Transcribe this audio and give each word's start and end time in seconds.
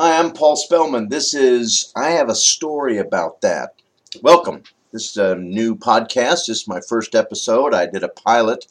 Hi, 0.00 0.16
I'm 0.16 0.30
Paul 0.30 0.54
Spellman. 0.54 1.08
This 1.08 1.34
is 1.34 1.92
I 1.96 2.10
Have 2.10 2.28
a 2.28 2.34
Story 2.36 2.98
About 2.98 3.40
That. 3.40 3.74
Welcome. 4.22 4.62
This 4.92 5.10
is 5.10 5.16
a 5.16 5.34
new 5.34 5.74
podcast. 5.74 6.46
This 6.46 6.60
is 6.60 6.68
my 6.68 6.80
first 6.80 7.16
episode. 7.16 7.74
I 7.74 7.86
did 7.86 8.04
a 8.04 8.08
pilot 8.08 8.68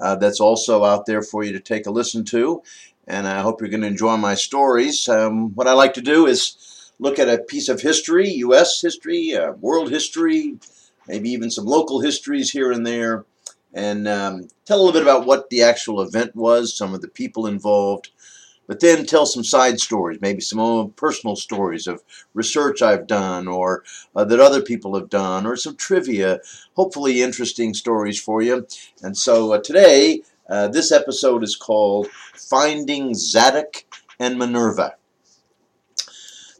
uh, 0.00 0.14
that's 0.14 0.38
also 0.38 0.84
out 0.84 1.06
there 1.06 1.22
for 1.22 1.42
you 1.42 1.52
to 1.54 1.58
take 1.58 1.86
a 1.86 1.90
listen 1.90 2.24
to, 2.26 2.62
and 3.08 3.26
I 3.26 3.40
hope 3.40 3.60
you're 3.60 3.68
going 3.68 3.80
to 3.80 3.88
enjoy 3.88 4.16
my 4.16 4.36
stories. 4.36 5.08
Um, 5.08 5.56
what 5.56 5.66
I 5.66 5.72
like 5.72 5.94
to 5.94 6.00
do 6.00 6.28
is 6.28 6.92
look 7.00 7.18
at 7.18 7.28
a 7.28 7.42
piece 7.42 7.68
of 7.68 7.80
history, 7.80 8.30
U.S. 8.34 8.80
history, 8.80 9.34
uh, 9.34 9.50
world 9.54 9.90
history, 9.90 10.56
maybe 11.08 11.30
even 11.30 11.50
some 11.50 11.66
local 11.66 12.00
histories 12.00 12.52
here 12.52 12.70
and 12.70 12.86
there, 12.86 13.24
and 13.74 14.06
um, 14.06 14.46
tell 14.66 14.80
a 14.80 14.82
little 14.84 14.92
bit 14.92 15.02
about 15.02 15.26
what 15.26 15.50
the 15.50 15.64
actual 15.64 16.00
event 16.00 16.36
was, 16.36 16.72
some 16.72 16.94
of 16.94 17.00
the 17.00 17.08
people 17.08 17.48
involved, 17.48 18.10
but 18.70 18.78
then 18.78 19.04
tell 19.04 19.26
some 19.26 19.42
side 19.42 19.80
stories, 19.80 20.20
maybe 20.20 20.40
some 20.40 20.60
own 20.60 20.92
personal 20.92 21.34
stories 21.34 21.88
of 21.88 22.04
research 22.34 22.82
I've 22.82 23.08
done 23.08 23.48
or 23.48 23.82
uh, 24.14 24.22
that 24.22 24.38
other 24.38 24.62
people 24.62 24.94
have 24.94 25.08
done, 25.08 25.44
or 25.44 25.56
some 25.56 25.74
trivia, 25.74 26.38
hopefully 26.74 27.20
interesting 27.20 27.74
stories 27.74 28.20
for 28.20 28.40
you. 28.42 28.68
And 29.02 29.18
so 29.18 29.54
uh, 29.54 29.60
today, 29.60 30.22
uh, 30.48 30.68
this 30.68 30.92
episode 30.92 31.42
is 31.42 31.56
called 31.56 32.06
Finding 32.36 33.12
Zadok 33.16 33.86
and 34.20 34.38
Minerva. 34.38 34.94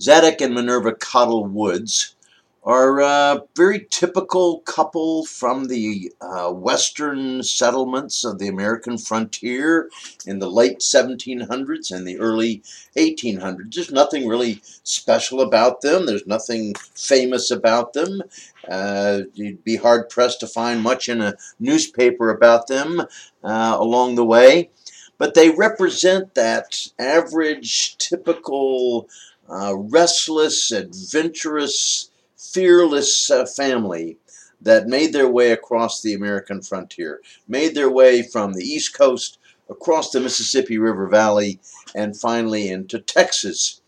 Zadok 0.01 0.41
and 0.41 0.53
Minerva 0.53 0.93
Cottle 0.97 1.47
Woods 1.47 2.17
are 2.63 3.01
a 3.01 3.43
very 3.57 3.87
typical 3.91 4.61
couple 4.61 5.25
from 5.25 5.67
the 5.69 6.13
uh, 6.21 6.51
western 6.53 7.43
settlements 7.43 8.25
of 8.25 8.39
the 8.39 8.49
American 8.49 8.99
frontier 8.99 9.89
in 10.27 10.41
the 10.41 10.51
late 10.51 10.81
1700s 10.81 11.91
and 11.91 12.07
the 12.07 12.19
early 12.19 12.63
1800s. 12.97 13.75
There's 13.75 13.91
nothing 13.93 14.29
really 14.29 14.61
special 14.83 15.41
about 15.41 15.81
them. 15.81 16.05
There's 16.07 16.27
nothing 16.27 16.75
famous 16.95 17.51
about 17.51 17.95
them. 17.95 18.23
Uh, 18.69 19.23
you'd 19.35 19.65
be 19.65 19.77
hard 19.77 20.11
pressed 20.11 20.41
to 20.41 20.47
find 20.47 20.83
much 20.83 21.09
in 21.09 21.23
a 21.23 21.37
newspaper 21.59 22.31
about 22.31 22.67
them 22.67 23.01
uh, 23.43 23.77
along 23.79 24.17
the 24.17 24.25
way. 24.25 24.71
But 25.19 25.35
they 25.35 25.51
represent 25.51 26.35
that 26.35 26.89
average, 26.99 27.97
typical, 27.99 29.09
uh, 29.49 29.75
restless, 29.77 30.73
adventurous, 30.73 32.10
fearless 32.41 33.31
uh, 33.31 33.45
family 33.45 34.17
that 34.63 34.87
made 34.87 35.13
their 35.13 35.29
way 35.29 35.53
across 35.53 36.01
the 36.01 36.15
American 36.15 36.63
frontier, 36.63 37.21
made 37.49 37.75
their 37.75 37.91
way 37.91 38.23
from 38.23 38.53
the 38.53 38.65
East 38.65 38.97
Coast 38.97 39.39
across 39.69 40.11
the 40.11 40.21
Mississippi 40.21 40.79
River 40.79 41.07
Valley, 41.07 41.61
and 41.95 42.17
finally 42.17 42.69
into 42.69 42.99
Texas. 42.99 43.81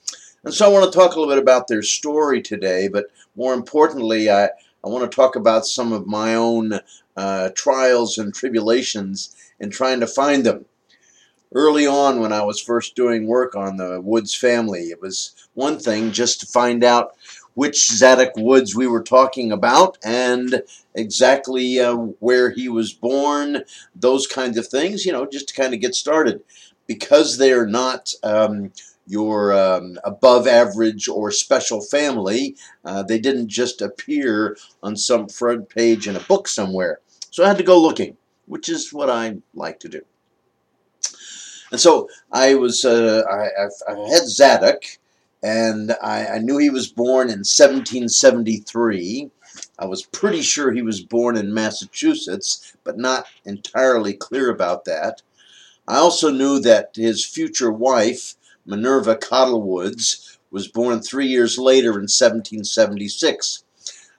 And 0.44 0.54
so 0.54 0.66
I 0.66 0.72
want 0.72 0.90
to 0.90 0.96
talk 0.96 1.14
a 1.14 1.18
little 1.18 1.32
bit 1.32 1.42
about 1.42 1.68
their 1.68 1.82
story 1.82 2.40
today, 2.40 2.88
but 2.88 3.06
more 3.36 3.54
importantly, 3.54 4.30
I, 4.30 4.46
I 4.46 4.88
want 4.88 5.10
to 5.10 5.14
talk 5.14 5.36
about 5.36 5.66
some 5.66 5.92
of 5.92 6.06
my 6.06 6.34
own 6.34 6.80
uh, 7.16 7.50
trials 7.54 8.18
and 8.18 8.34
tribulations 8.34 9.34
in 9.60 9.70
trying 9.70 10.00
to 10.00 10.06
find 10.06 10.44
them. 10.44 10.64
Early 11.54 11.86
on, 11.86 12.20
when 12.20 12.32
I 12.32 12.42
was 12.42 12.60
first 12.60 12.96
doing 12.96 13.26
work 13.26 13.54
on 13.54 13.76
the 13.76 14.00
Woods 14.00 14.34
family, 14.34 14.84
it 14.84 15.00
was 15.00 15.34
one 15.54 15.78
thing 15.78 16.10
just 16.10 16.40
to 16.40 16.46
find 16.46 16.82
out 16.82 17.14
which 17.54 17.88
Zadok 17.88 18.32
Woods 18.36 18.74
we 18.74 18.86
were 18.86 19.02
talking 19.02 19.52
about 19.52 19.98
and 20.04 20.62
exactly 20.94 21.78
uh, 21.80 21.94
where 21.94 22.50
he 22.50 22.68
was 22.68 22.92
born, 22.92 23.64
those 23.94 24.26
kinds 24.26 24.56
of 24.58 24.66
things, 24.66 25.04
you 25.04 25.12
know, 25.12 25.26
just 25.26 25.48
to 25.48 25.54
kind 25.54 25.74
of 25.74 25.80
get 25.80 25.94
started. 25.94 26.42
Because 26.86 27.38
they're 27.38 27.66
not 27.66 28.12
um, 28.22 28.72
your 29.06 29.52
um, 29.52 29.98
above 30.04 30.46
average 30.46 31.08
or 31.08 31.30
special 31.30 31.80
family, 31.80 32.56
uh, 32.84 33.02
they 33.02 33.18
didn't 33.18 33.48
just 33.48 33.80
appear 33.80 34.56
on 34.82 34.96
some 34.96 35.28
front 35.28 35.68
page 35.68 36.08
in 36.08 36.16
a 36.16 36.20
book 36.20 36.48
somewhere. 36.48 37.00
So 37.30 37.44
I 37.44 37.48
had 37.48 37.58
to 37.58 37.64
go 37.64 37.80
looking, 37.80 38.16
which 38.46 38.68
is 38.68 38.92
what 38.92 39.08
I 39.08 39.36
like 39.54 39.80
to 39.80 39.88
do. 39.88 40.02
And 41.70 41.80
so 41.80 42.08
I 42.30 42.54
was, 42.54 42.84
uh, 42.84 43.22
I, 43.30 43.90
I 43.90 43.98
had 44.10 44.26
Zadok, 44.26 44.82
and 45.42 45.92
I, 46.02 46.26
I, 46.26 46.38
knew 46.38 46.58
he 46.58 46.70
was 46.70 46.86
born 46.86 47.28
in 47.28 47.40
1773. 47.40 49.30
I 49.78 49.86
was 49.86 50.06
pretty 50.06 50.40
sure 50.42 50.70
he 50.70 50.82
was 50.82 51.02
born 51.02 51.36
in 51.36 51.52
Massachusetts, 51.52 52.76
but 52.84 52.98
not 52.98 53.26
entirely 53.44 54.14
clear 54.14 54.50
about 54.50 54.84
that. 54.84 55.22
I 55.88 55.96
also 55.96 56.30
knew 56.30 56.60
that 56.60 56.92
his 56.94 57.24
future 57.24 57.72
wife, 57.72 58.36
Minerva 58.64 59.16
Cottle 59.16 59.62
Woods, 59.62 60.38
was 60.52 60.68
born 60.68 61.00
three 61.00 61.26
years 61.26 61.58
later 61.58 61.90
in 61.90 62.02
1776. 62.02 63.64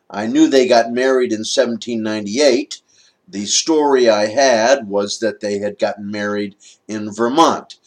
I 0.09 0.28
knew 0.28 0.47
they 0.47 0.67
got 0.67 0.91
married 0.91 1.31
in 1.31 1.40
1798. 1.40 2.81
The 3.28 3.45
story 3.45 4.09
I 4.09 4.28
had 4.28 4.88
was 4.88 5.19
that 5.19 5.40
they 5.40 5.59
had 5.59 5.79
gotten 5.79 6.11
married 6.11 6.55
in 6.88 7.13
Vermont. 7.13 7.79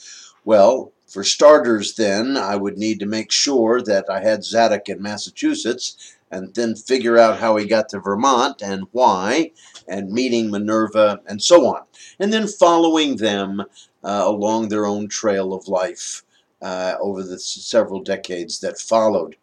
Well, 0.44 0.92
for 1.06 1.22
starters, 1.22 1.94
then, 1.94 2.36
I 2.36 2.56
would 2.56 2.76
need 2.76 2.98
to 3.00 3.06
make 3.06 3.30
sure 3.30 3.80
that 3.82 4.10
I 4.10 4.20
had 4.20 4.44
Zadok 4.44 4.88
in 4.88 5.00
Massachusetts 5.00 6.16
and 6.30 6.52
then 6.54 6.74
figure 6.74 7.16
out 7.16 7.38
how 7.38 7.56
he 7.56 7.66
got 7.66 7.88
to 7.90 8.00
Vermont 8.00 8.60
and 8.60 8.84
why, 8.90 9.52
and 9.86 10.10
meeting 10.10 10.50
Minerva 10.50 11.20
and 11.26 11.40
so 11.42 11.66
on. 11.66 11.82
And 12.18 12.32
then 12.32 12.48
following 12.48 13.16
them 13.16 13.60
uh, 14.02 14.22
along 14.24 14.68
their 14.68 14.86
own 14.86 15.08
trail 15.08 15.54
of 15.54 15.68
life 15.68 16.24
uh, 16.60 16.94
over 17.00 17.22
the 17.22 17.38
several 17.38 18.02
decades 18.02 18.58
that 18.60 18.78
followed. 18.78 19.36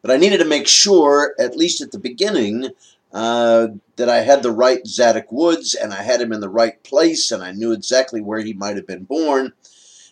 But 0.00 0.12
I 0.12 0.16
needed 0.16 0.38
to 0.38 0.44
make 0.44 0.68
sure, 0.68 1.34
at 1.40 1.56
least 1.56 1.80
at 1.80 1.90
the 1.90 1.98
beginning, 1.98 2.68
uh, 3.12 3.68
that 3.96 4.08
I 4.08 4.18
had 4.18 4.42
the 4.44 4.52
right 4.52 4.86
Zadok 4.86 5.32
Woods 5.32 5.74
and 5.74 5.92
I 5.92 6.02
had 6.02 6.20
him 6.20 6.32
in 6.32 6.40
the 6.40 6.48
right 6.48 6.80
place 6.84 7.32
and 7.32 7.42
I 7.42 7.52
knew 7.52 7.72
exactly 7.72 8.20
where 8.20 8.40
he 8.40 8.52
might 8.52 8.76
have 8.76 8.86
been 8.86 9.04
born 9.04 9.54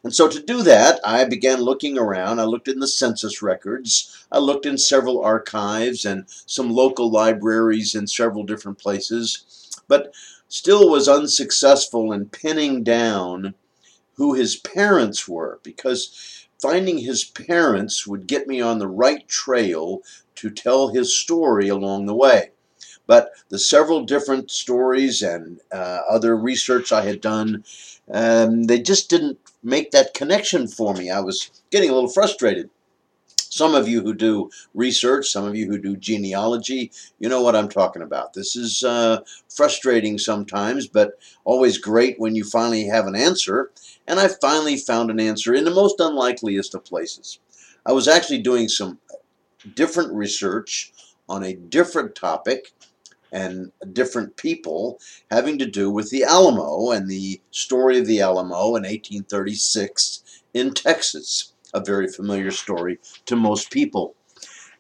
and 0.06 0.15
so 0.15 0.28
to 0.28 0.41
do 0.41 0.62
that, 0.62 1.00
I 1.05 1.25
began 1.25 1.62
looking 1.62 1.99
around. 1.99 2.39
I 2.39 2.44
looked 2.44 2.69
in 2.69 2.78
the 2.78 2.87
census 2.87 3.43
records. 3.43 4.25
I 4.31 4.39
looked 4.39 4.65
in 4.65 4.78
several 4.78 5.21
archives 5.21 6.05
and 6.05 6.27
some 6.28 6.71
local 6.71 7.11
libraries 7.11 7.93
in 7.97 8.06
several 8.06 8.45
different 8.45 8.78
places, 8.78 9.69
but 9.89 10.15
still 10.47 10.89
was 10.89 11.09
unsuccessful 11.09 12.12
in 12.12 12.27
pinning 12.28 12.84
down 12.84 13.55
who 14.15 14.34
his 14.34 14.55
parents 14.55 15.27
were 15.27 15.59
because 15.65 16.47
finding 16.62 16.99
his 16.99 17.25
parents 17.25 18.06
would 18.06 18.28
get 18.28 18.47
me 18.47 18.61
on 18.61 18.78
the 18.78 18.87
right 18.87 19.27
trail 19.27 20.03
to 20.37 20.50
tell 20.50 20.87
his 20.87 21.19
story 21.19 21.66
along 21.66 22.06
the 22.06 22.15
way. 22.15 22.53
But 23.09 23.33
the 23.49 23.59
several 23.59 24.05
different 24.05 24.53
stories 24.53 25.21
and 25.21 25.61
uh, 25.72 26.03
other 26.09 26.37
research 26.37 26.93
I 26.93 27.03
had 27.03 27.21
done, 27.21 27.65
um, 28.09 28.65
they 28.65 28.81
just 28.81 29.11
didn't 29.11 29.39
make 29.66 29.91
that 29.91 30.15
connection 30.15 30.69
for 30.69 30.94
me. 30.94 31.10
I 31.10 31.21
was 31.21 31.50
getting 31.71 31.91
a 31.91 31.93
little 31.93 32.09
frustrated. 32.09 32.71
Some 33.37 33.75
of 33.75 33.88
you 33.88 34.03
who 34.03 34.15
do 34.15 34.50
research, 34.75 35.28
some 35.28 35.45
of 35.45 35.57
you 35.57 35.66
who 35.66 35.78
do 35.78 35.97
genealogy, 35.97 36.92
you 37.18 37.28
know 37.28 37.42
what 37.42 37.57
I'm 37.57 37.68
talking 37.68 38.03
about. 38.03 38.33
This 38.33 38.54
is 38.54 38.84
uh, 38.84 39.21
frustrating 39.48 40.18
sometimes, 40.18 40.86
but 40.86 41.18
always 41.45 41.78
great 41.78 42.21
when 42.21 42.34
you 42.34 42.45
finally 42.45 42.86
have 42.86 43.07
an 43.07 43.16
answer. 43.16 43.71
And 44.07 44.21
I 44.21 44.28
finally 44.28 44.77
found 44.77 45.10
an 45.10 45.21
answer 45.21 45.54
in 45.54 45.65
the 45.65 45.71
most 45.71 45.98
unlikeliest 45.98 46.74
of 46.74 46.84
places. 46.84 47.41
I 47.84 47.92
was 47.92 48.09
actually 48.09 48.42
doing 48.42 48.69
some 48.69 48.98
different 49.74 50.12
research 50.12 50.92
on 51.28 51.42
a 51.42 51.54
different 51.54 52.15
topic 52.15 52.72
and 53.33 53.73
different 53.93 54.37
people 54.37 54.99
having 55.31 55.59
to 55.59 55.67
do 55.67 55.91
with 55.91 56.11
the 56.11 56.25
Alamo 56.25 56.91
and 56.91 57.09
the 57.09 57.41
story 57.51 57.99
of 57.99 58.07
the 58.07 58.21
Alamo 58.21 58.77
in 58.77 58.83
1836 58.83 60.23
in 60.55 60.73
Texas, 60.73 61.53
a 61.75 61.81
very 61.81 62.09
familiar 62.09 62.51
story 62.51 62.99
to 63.27 63.37
most 63.37 63.71
people. 63.71 64.15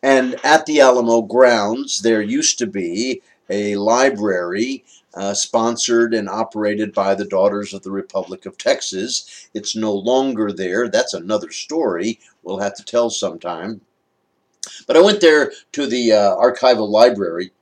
And 0.02 0.36
at 0.44 0.66
the 0.66 0.80
Alamo 0.80 1.22
grounds, 1.22 2.02
there 2.02 2.22
used 2.22 2.58
to 2.58 2.66
be 2.66 3.22
a 3.50 3.76
library 3.76 4.84
uh, 5.14 5.32
sponsored 5.32 6.12
and 6.12 6.28
operated 6.28 6.92
by 6.92 7.14
the 7.14 7.24
Daughters 7.24 7.72
of 7.72 7.82
the 7.82 7.90
Republic 7.90 8.44
of 8.44 8.58
Texas. 8.58 9.48
It's 9.54 9.74
no 9.74 9.92
longer 9.94 10.52
there. 10.52 10.88
That's 10.88 11.14
another 11.14 11.50
story 11.50 12.20
we'll 12.42 12.58
have 12.58 12.74
to 12.76 12.84
tell 12.84 13.08
sometime. 13.08 13.80
But 14.86 14.96
I 14.96 15.00
went 15.00 15.20
there 15.20 15.52
to 15.72 15.86
the 15.86 16.12
uh, 16.12 16.36
archival 16.36 16.88
library 16.88 17.52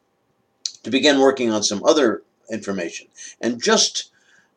to 0.85 0.91
begin 0.91 1.19
working 1.19 1.51
on 1.51 1.63
some 1.63 1.85
other 1.85 2.23
information. 2.51 3.09
And 3.41 3.63
just 3.63 4.11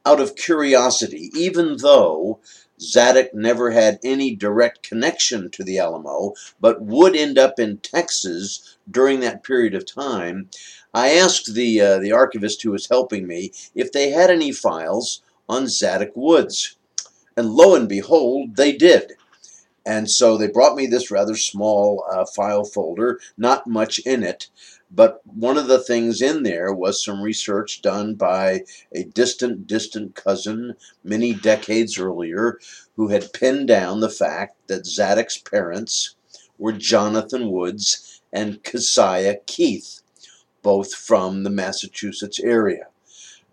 out 0.06 0.19
of 0.21 0.35
curiosity, 0.35 1.31
even 1.35 1.77
though 1.77 2.39
Zadok 2.79 3.33
never 3.33 3.71
had 3.71 4.00
any 4.03 4.35
direct 4.35 4.83
connection 4.83 5.50
to 5.51 5.63
the 5.63 5.79
Alamo, 5.79 6.33
but 6.62 6.81
would 6.81 7.15
end 7.15 7.38
up 7.38 7.59
in 7.59 7.77
Texas 7.79 8.77
during 8.89 9.19
that 9.21 9.44
period 9.44 9.74
of 9.74 9.85
time, 9.85 10.50
I 10.94 11.09
asked 11.09 11.53
the, 11.53 11.81
uh, 11.81 12.00
the 12.00 12.12
archivist 12.12 12.62
who 12.62 12.71
was 12.71 12.88
helping 12.88 13.27
me 13.27 13.51
if 13.73 13.91
they 13.91 14.12
had 14.12 14.30
any 14.30 14.51
files 14.51 15.21
on 15.50 15.68
Zadok 15.68 16.12
Woods. 16.15 16.77
And 17.35 17.51
lo 17.51 17.75
and 17.75 17.89
behold, 17.89 18.56
they 18.56 18.73
did. 18.73 19.13
And 19.85 20.09
so 20.09 20.38
they 20.38 20.47
brought 20.47 20.75
me 20.75 20.85
this 20.85 21.12
rather 21.12 21.35
small 21.35 22.03
uh, 22.12 22.25
file 22.25 22.65
folder, 22.65 23.19
not 23.38 23.68
much 23.68 24.00
in 24.00 24.21
it, 24.21 24.50
but 24.89 25.21
one 25.25 25.57
of 25.57 25.67
the 25.67 25.79
things 25.79 26.21
in 26.21 26.43
there 26.43 26.73
was 26.73 27.03
some 27.03 27.21
research 27.21 27.81
done 27.81 28.15
by 28.15 28.63
a 28.93 29.03
distant, 29.03 29.67
distant 29.67 30.15
cousin 30.15 30.75
many 31.03 31.33
decades 31.33 31.99
earlier 31.99 32.59
who 32.95 33.09
had 33.09 33.33
pinned 33.33 33.67
down 33.67 33.99
the 33.99 34.09
fact 34.09 34.55
that 34.67 34.85
Zadok's 34.85 35.37
parents 35.37 36.15
were 36.57 36.71
Jonathan 36.71 37.51
Woods 37.51 38.21
and 38.31 38.63
Keziah 38.63 39.37
Keith, 39.45 40.01
both 40.61 40.93
from 40.93 41.43
the 41.43 41.49
Massachusetts 41.49 42.39
area. 42.39 42.87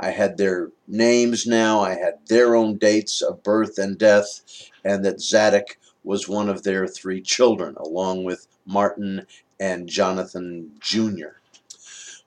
I 0.00 0.10
had 0.10 0.36
their 0.36 0.70
names 0.88 1.46
now, 1.46 1.80
I 1.80 1.94
had 1.94 2.18
their 2.26 2.54
own 2.54 2.78
dates 2.78 3.22
of 3.22 3.42
birth 3.42 3.78
and 3.78 3.96
death, 3.96 4.40
and 4.84 5.04
that 5.04 5.20
Zadok 5.20 5.78
was 6.02 6.28
one 6.28 6.48
of 6.48 6.62
their 6.62 6.86
three 6.86 7.22
children, 7.22 7.76
along 7.78 8.24
with 8.24 8.46
Martin 8.66 9.26
and 9.64 9.88
Jonathan 9.88 10.70
Jr. 10.80 11.40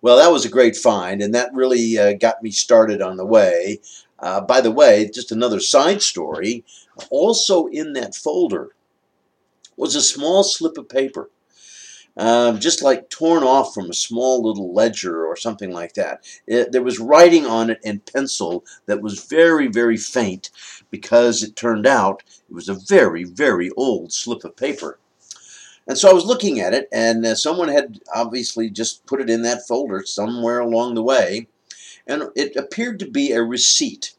Well, 0.01 0.17
that 0.17 0.31
was 0.31 0.43
a 0.43 0.49
great 0.49 0.75
find, 0.75 1.21
and 1.21 1.35
that 1.35 1.53
really 1.53 1.97
uh, 1.97 2.13
got 2.13 2.41
me 2.41 2.49
started 2.49 2.99
on 2.99 3.17
the 3.17 3.25
way. 3.25 3.79
Uh, 4.17 4.41
by 4.41 4.59
the 4.59 4.71
way, 4.71 5.09
just 5.13 5.31
another 5.31 5.59
side 5.59 6.01
story. 6.01 6.65
Also 7.11 7.67
in 7.67 7.93
that 7.93 8.15
folder 8.15 8.71
was 9.75 9.95
a 9.95 10.01
small 10.01 10.43
slip 10.43 10.79
of 10.79 10.89
paper, 10.89 11.29
um, 12.17 12.59
just 12.59 12.81
like 12.81 13.11
torn 13.11 13.43
off 13.43 13.71
from 13.71 13.91
a 13.91 14.03
small 14.07 14.43
little 14.43 14.73
ledger 14.73 15.23
or 15.23 15.35
something 15.35 15.71
like 15.71 15.93
that. 15.93 16.25
It, 16.47 16.71
there 16.71 16.81
was 16.81 16.97
writing 16.97 17.45
on 17.45 17.69
it 17.69 17.79
in 17.83 17.99
pencil 17.99 18.65
that 18.87 19.03
was 19.03 19.25
very, 19.25 19.67
very 19.67 19.97
faint 19.97 20.49
because 20.89 21.43
it 21.43 21.55
turned 21.55 21.85
out 21.85 22.23
it 22.49 22.55
was 22.55 22.67
a 22.69 22.73
very, 22.73 23.25
very 23.25 23.69
old 23.77 24.11
slip 24.11 24.43
of 24.43 24.55
paper. 24.55 24.97
And 25.87 25.97
so 25.97 26.09
I 26.09 26.13
was 26.13 26.25
looking 26.25 26.59
at 26.59 26.73
it, 26.73 26.89
and 26.91 27.25
uh, 27.25 27.35
someone 27.35 27.69
had 27.69 27.99
obviously 28.13 28.69
just 28.69 29.05
put 29.05 29.21
it 29.21 29.29
in 29.29 29.41
that 29.43 29.65
folder 29.67 30.03
somewhere 30.05 30.59
along 30.59 30.95
the 30.95 31.03
way, 31.03 31.47
and 32.05 32.23
it 32.35 32.55
appeared 32.55 32.99
to 32.99 33.09
be 33.09 33.31
a 33.31 33.41
receipt 33.41 34.13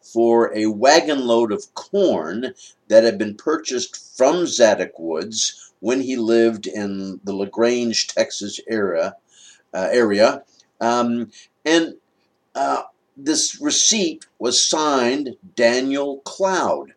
for 0.00 0.56
a 0.56 0.66
wagon 0.66 1.26
load 1.26 1.52
of 1.52 1.72
corn 1.74 2.54
that 2.88 3.04
had 3.04 3.18
been 3.18 3.36
purchased 3.36 4.16
from 4.16 4.46
Zadok 4.46 4.98
Woods 4.98 5.72
when 5.80 6.00
he 6.00 6.16
lived 6.16 6.66
in 6.66 7.20
the 7.24 7.34
LaGrange, 7.34 8.08
Texas 8.08 8.58
area. 8.68 9.16
Uh, 9.72 9.88
area. 9.92 10.42
Um, 10.80 11.30
and 11.64 11.94
uh, 12.56 12.82
this 13.16 13.60
receipt 13.60 14.26
was 14.40 14.60
signed 14.60 15.36
Daniel 15.54 16.18
Cloud. 16.24 16.94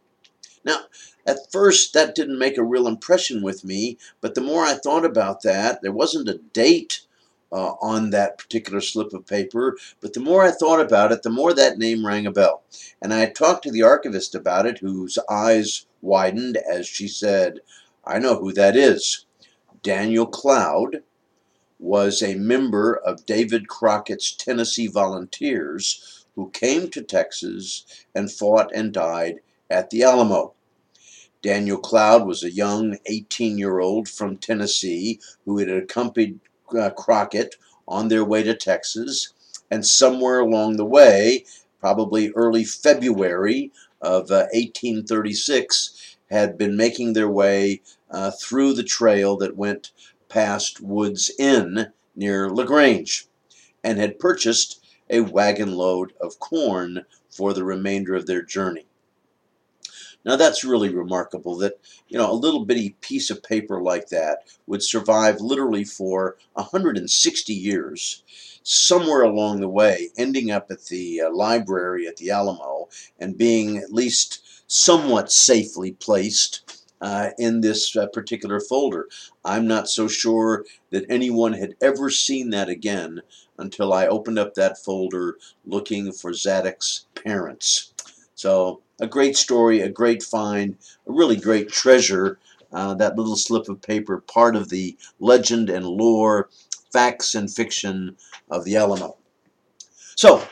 Now, 0.65 0.77
at 1.25 1.51
first, 1.51 1.93
that 1.93 2.15
didn't 2.15 2.39
make 2.39 2.57
a 2.57 2.63
real 2.63 2.87
impression 2.87 3.41
with 3.41 3.63
me, 3.63 3.97
but 4.21 4.35
the 4.35 4.41
more 4.41 4.63
I 4.63 4.73
thought 4.73 5.05
about 5.05 5.41
that, 5.43 5.81
there 5.81 5.91
wasn't 5.91 6.29
a 6.29 6.39
date 6.53 7.01
uh, 7.51 7.73
on 7.81 8.09
that 8.09 8.37
particular 8.37 8.81
slip 8.81 9.13
of 9.13 9.27
paper, 9.27 9.77
but 10.01 10.13
the 10.13 10.19
more 10.19 10.43
I 10.43 10.51
thought 10.51 10.81
about 10.81 11.11
it, 11.11 11.23
the 11.23 11.29
more 11.29 11.53
that 11.53 11.77
name 11.77 12.05
rang 12.05 12.25
a 12.25 12.31
bell. 12.31 12.63
And 13.01 13.13
I 13.13 13.27
talked 13.27 13.63
to 13.63 13.71
the 13.71 13.83
archivist 13.83 14.33
about 14.33 14.65
it, 14.65 14.79
whose 14.79 15.19
eyes 15.29 15.85
widened 16.01 16.57
as 16.57 16.87
she 16.87 17.07
said, 17.07 17.59
I 18.03 18.19
know 18.19 18.35
who 18.35 18.51
that 18.53 18.75
is. 18.75 19.25
Daniel 19.81 20.25
Cloud 20.25 21.03
was 21.79 22.21
a 22.21 22.35
member 22.35 22.95
of 22.95 23.25
David 23.25 23.67
Crockett's 23.67 24.31
Tennessee 24.33 24.87
Volunteers 24.87 26.25
who 26.35 26.49
came 26.49 26.89
to 26.89 27.01
Texas 27.01 27.85
and 28.15 28.31
fought 28.31 28.71
and 28.73 28.91
died 28.93 29.41
at 29.69 29.89
the 29.89 30.03
Alamo. 30.03 30.53
Daniel 31.43 31.77
Cloud 31.77 32.25
was 32.25 32.41
a 32.41 32.51
young 32.51 32.97
18 33.05 33.57
year 33.57 33.79
old 33.79 34.07
from 34.07 34.37
Tennessee 34.37 35.19
who 35.43 35.57
had 35.57 35.69
accompanied 35.69 36.39
uh, 36.73 36.89
Crockett 36.91 37.57
on 37.85 38.07
their 38.07 38.23
way 38.23 38.43
to 38.43 38.55
Texas. 38.55 39.33
And 39.69 39.85
somewhere 39.85 40.39
along 40.39 40.77
the 40.77 40.85
way, 40.85 41.43
probably 41.81 42.31
early 42.31 42.63
February 42.63 43.73
of 44.01 44.31
uh, 44.31 44.47
1836, 44.53 46.15
had 46.31 46.57
been 46.57 46.77
making 46.77 47.11
their 47.11 47.29
way 47.29 47.81
uh, 48.09 48.31
through 48.31 48.71
the 48.73 48.83
trail 48.83 49.35
that 49.35 49.57
went 49.57 49.91
past 50.29 50.79
Woods 50.79 51.29
Inn 51.37 51.91
near 52.15 52.49
LaGrange 52.49 53.27
and 53.83 53.99
had 53.99 54.17
purchased 54.17 54.81
a 55.09 55.19
wagon 55.19 55.73
load 55.73 56.13
of 56.21 56.39
corn 56.39 57.05
for 57.29 57.53
the 57.53 57.65
remainder 57.65 58.15
of 58.15 58.27
their 58.27 58.41
journey. 58.41 58.85
Now 60.25 60.35
that's 60.37 60.63
really 60.63 60.93
remarkable 60.93 61.57
that, 61.57 61.79
you 62.07 62.17
know, 62.17 62.31
a 62.31 62.33
little 62.33 62.65
bitty 62.65 62.95
piece 63.01 63.29
of 63.29 63.43
paper 63.43 63.81
like 63.81 64.07
that 64.09 64.39
would 64.67 64.83
survive 64.83 65.41
literally 65.41 65.83
for 65.83 66.37
160 66.53 67.53
years, 67.53 68.23
somewhere 68.63 69.21
along 69.21 69.59
the 69.59 69.69
way, 69.69 70.09
ending 70.17 70.49
up 70.51 70.71
at 70.71 70.85
the 70.85 71.21
uh, 71.21 71.33
library 71.33 72.07
at 72.07 72.17
the 72.17 72.31
Alamo 72.31 72.87
and 73.19 73.37
being 73.37 73.77
at 73.77 73.91
least 73.91 74.63
somewhat 74.67 75.31
safely 75.31 75.91
placed 75.91 76.83
uh, 77.01 77.31
in 77.37 77.59
this 77.59 77.95
uh, 77.97 78.07
particular 78.07 78.61
folder. 78.61 79.09
I'm 79.43 79.67
not 79.67 79.89
so 79.89 80.07
sure 80.07 80.65
that 80.91 81.05
anyone 81.09 81.51
had 81.51 81.75
ever 81.81 82.09
seen 82.09 82.49
that 82.51 82.69
again 82.69 83.21
until 83.57 83.91
I 83.91 84.07
opened 84.07 84.39
up 84.39 84.53
that 84.53 84.77
folder 84.77 85.37
looking 85.65 86.13
for 86.13 86.33
Zadok's 86.33 87.05
parents. 87.13 87.93
So 88.35 88.81
a 88.99 89.07
great 89.07 89.35
story, 89.35 89.81
a 89.81 89.89
great 89.89 90.23
find, 90.23 90.77
a 91.07 91.11
really 91.11 91.35
great 91.35 91.69
treasure. 91.69 92.39
Uh, 92.71 92.95
that 92.95 93.15
little 93.15 93.35
slip 93.35 93.69
of 93.69 93.81
paper, 93.81 94.19
part 94.21 94.55
of 94.55 94.69
the 94.69 94.97
legend 95.19 95.69
and 95.69 95.85
lore, 95.85 96.49
facts 96.91 97.35
and 97.35 97.53
fiction 97.53 98.17
of 98.49 98.65
the 98.65 98.75
Alamo. 98.75 99.15
So, 100.15 100.43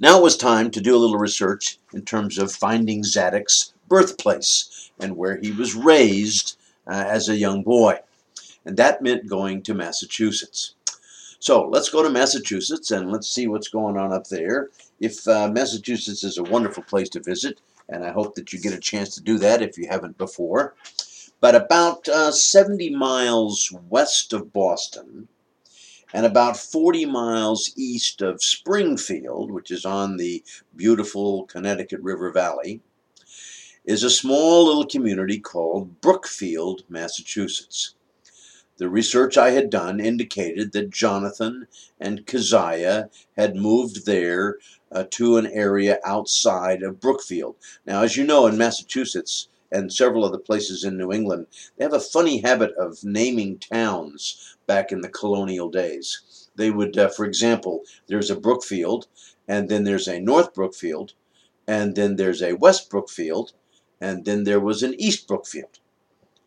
now 0.00 0.18
it 0.18 0.22
was 0.22 0.36
time 0.36 0.70
to 0.70 0.80
do 0.80 0.94
a 0.94 0.98
little 0.98 1.18
research 1.18 1.78
in 1.92 2.02
terms 2.02 2.38
of 2.38 2.52
finding 2.52 3.02
Zadok's 3.02 3.74
birthplace 3.88 4.90
and 4.98 5.16
where 5.16 5.38
he 5.38 5.52
was 5.52 5.74
raised 5.74 6.56
uh, 6.86 7.04
as 7.08 7.28
a 7.28 7.36
young 7.36 7.62
boy. 7.62 7.98
And 8.64 8.76
that 8.76 9.02
meant 9.02 9.28
going 9.28 9.62
to 9.62 9.74
Massachusetts. 9.74 10.74
So 11.38 11.68
let's 11.68 11.90
go 11.90 12.02
to 12.02 12.10
Massachusetts 12.10 12.90
and 12.90 13.12
let's 13.12 13.28
see 13.28 13.46
what's 13.46 13.68
going 13.68 13.96
on 13.96 14.12
up 14.12 14.28
there 14.28 14.70
if 15.00 15.26
uh, 15.28 15.48
Massachusetts 15.48 16.24
is 16.24 16.38
a 16.38 16.42
wonderful 16.42 16.82
place 16.82 17.08
to 17.10 17.20
visit, 17.20 17.60
and 17.88 18.04
I 18.04 18.10
hope 18.10 18.34
that 18.34 18.52
you 18.52 18.60
get 18.60 18.72
a 18.72 18.80
chance 18.80 19.14
to 19.14 19.22
do 19.22 19.38
that 19.38 19.62
if 19.62 19.78
you 19.78 19.86
haven't 19.88 20.18
before. 20.18 20.74
But 21.40 21.54
about 21.54 22.08
uh, 22.08 22.32
70 22.32 22.90
miles 22.90 23.72
west 23.88 24.32
of 24.32 24.52
Boston 24.52 25.28
and 26.14 26.24
about 26.24 26.56
40 26.56 27.04
miles 27.04 27.72
east 27.76 28.22
of 28.22 28.42
Springfield, 28.42 29.50
which 29.50 29.70
is 29.70 29.84
on 29.84 30.16
the 30.16 30.42
beautiful 30.74 31.44
Connecticut 31.44 32.00
River 32.00 32.30
Valley, 32.30 32.80
is 33.84 34.02
a 34.02 34.10
small 34.10 34.66
little 34.66 34.86
community 34.86 35.38
called 35.38 36.00
Brookfield, 36.00 36.84
Massachusetts. 36.88 37.95
The 38.78 38.90
research 38.90 39.38
I 39.38 39.52
had 39.52 39.70
done 39.70 40.00
indicated 40.00 40.72
that 40.72 40.90
Jonathan 40.90 41.66
and 41.98 42.26
Keziah 42.26 43.08
had 43.34 43.56
moved 43.56 44.04
there 44.04 44.58
uh, 44.92 45.04
to 45.12 45.38
an 45.38 45.46
area 45.46 45.98
outside 46.04 46.82
of 46.82 47.00
Brookfield. 47.00 47.56
Now, 47.86 48.02
as 48.02 48.18
you 48.18 48.24
know, 48.24 48.46
in 48.46 48.58
Massachusetts 48.58 49.48
and 49.72 49.90
several 49.90 50.26
other 50.26 50.38
places 50.38 50.84
in 50.84 50.98
New 50.98 51.10
England, 51.10 51.46
they 51.76 51.84
have 51.84 51.94
a 51.94 52.00
funny 52.00 52.42
habit 52.42 52.72
of 52.76 53.02
naming 53.02 53.58
towns 53.58 54.56
back 54.66 54.92
in 54.92 55.00
the 55.00 55.08
colonial 55.08 55.70
days. 55.70 56.50
They 56.54 56.70
would, 56.70 56.98
uh, 56.98 57.08
for 57.08 57.24
example, 57.24 57.82
there's 58.08 58.30
a 58.30 58.38
Brookfield, 58.38 59.06
and 59.48 59.70
then 59.70 59.84
there's 59.84 60.06
a 60.06 60.20
North 60.20 60.52
Brookfield, 60.52 61.14
and 61.66 61.96
then 61.96 62.16
there's 62.16 62.42
a 62.42 62.52
West 62.52 62.90
Brookfield, 62.90 63.52
and 64.02 64.26
then 64.26 64.44
there 64.44 64.60
was 64.60 64.82
an 64.82 64.94
East 65.00 65.26
Brookfield. 65.26 65.78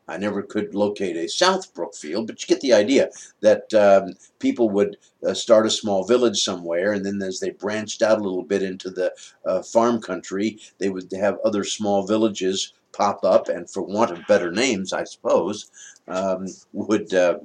I 0.10 0.18
never 0.18 0.42
could 0.42 0.74
locate 0.74 1.16
a 1.16 1.30
South 1.30 1.74
Brookfield, 1.74 2.28
but 2.28 2.42
you 2.42 2.48
get 2.48 2.62
the 2.62 2.74
idea 2.74 3.10
that 3.42 3.74
um, 3.74 4.14
people 4.40 4.70
would 4.72 4.98
uh, 5.26 5.34
start 5.34 5.66
a 5.66 5.72
small 5.72 6.04
village 6.04 6.42
somewhere, 6.42 6.94
and 6.94 7.06
then 7.06 7.22
as 7.22 7.40
they 7.40 7.52
branched 7.52 8.02
out 8.02 8.20
a 8.20 8.24
little 8.24 8.44
bit 8.44 8.64
into 8.64 8.90
the 8.90 9.14
uh, 9.46 9.62
farm 9.62 10.02
country, 10.02 10.58
they 10.80 10.90
would 10.90 11.12
have 11.12 11.38
other 11.46 11.64
small 11.64 12.06
villages 12.06 12.74
pop 12.92 13.24
up, 13.24 13.48
and 13.50 13.70
for 13.70 13.84
want 13.84 14.12
of 14.12 14.26
better 14.28 14.52
names, 14.52 14.94
I 14.94 15.04
suppose, 15.04 15.70
um, 16.08 16.48
would 16.74 17.14
uh, 17.14 17.40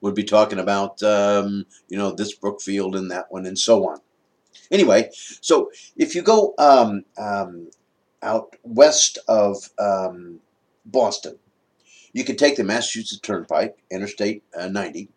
would 0.00 0.14
be 0.14 0.24
talking 0.24 0.58
about 0.58 1.02
um, 1.02 1.64
you 1.88 1.96
know 1.96 2.10
this 2.10 2.34
Brookfield 2.34 2.96
and 2.96 3.10
that 3.10 3.30
one 3.30 3.46
and 3.46 3.58
so 3.58 3.88
on. 3.88 3.98
Anyway, 4.70 5.10
so 5.40 5.70
if 5.96 6.14
you 6.14 6.22
go 6.22 6.54
um, 6.58 7.04
um, 7.18 7.70
out 8.22 8.56
west 8.62 9.18
of 9.28 9.70
um, 9.78 10.40
Boston. 10.84 11.38
You 12.12 12.24
can 12.24 12.36
take 12.36 12.56
the 12.56 12.64
Massachusetts 12.64 13.20
Turnpike, 13.20 13.76
Interstate 13.90 14.42
uh, 14.58 14.68
90, 14.68 15.08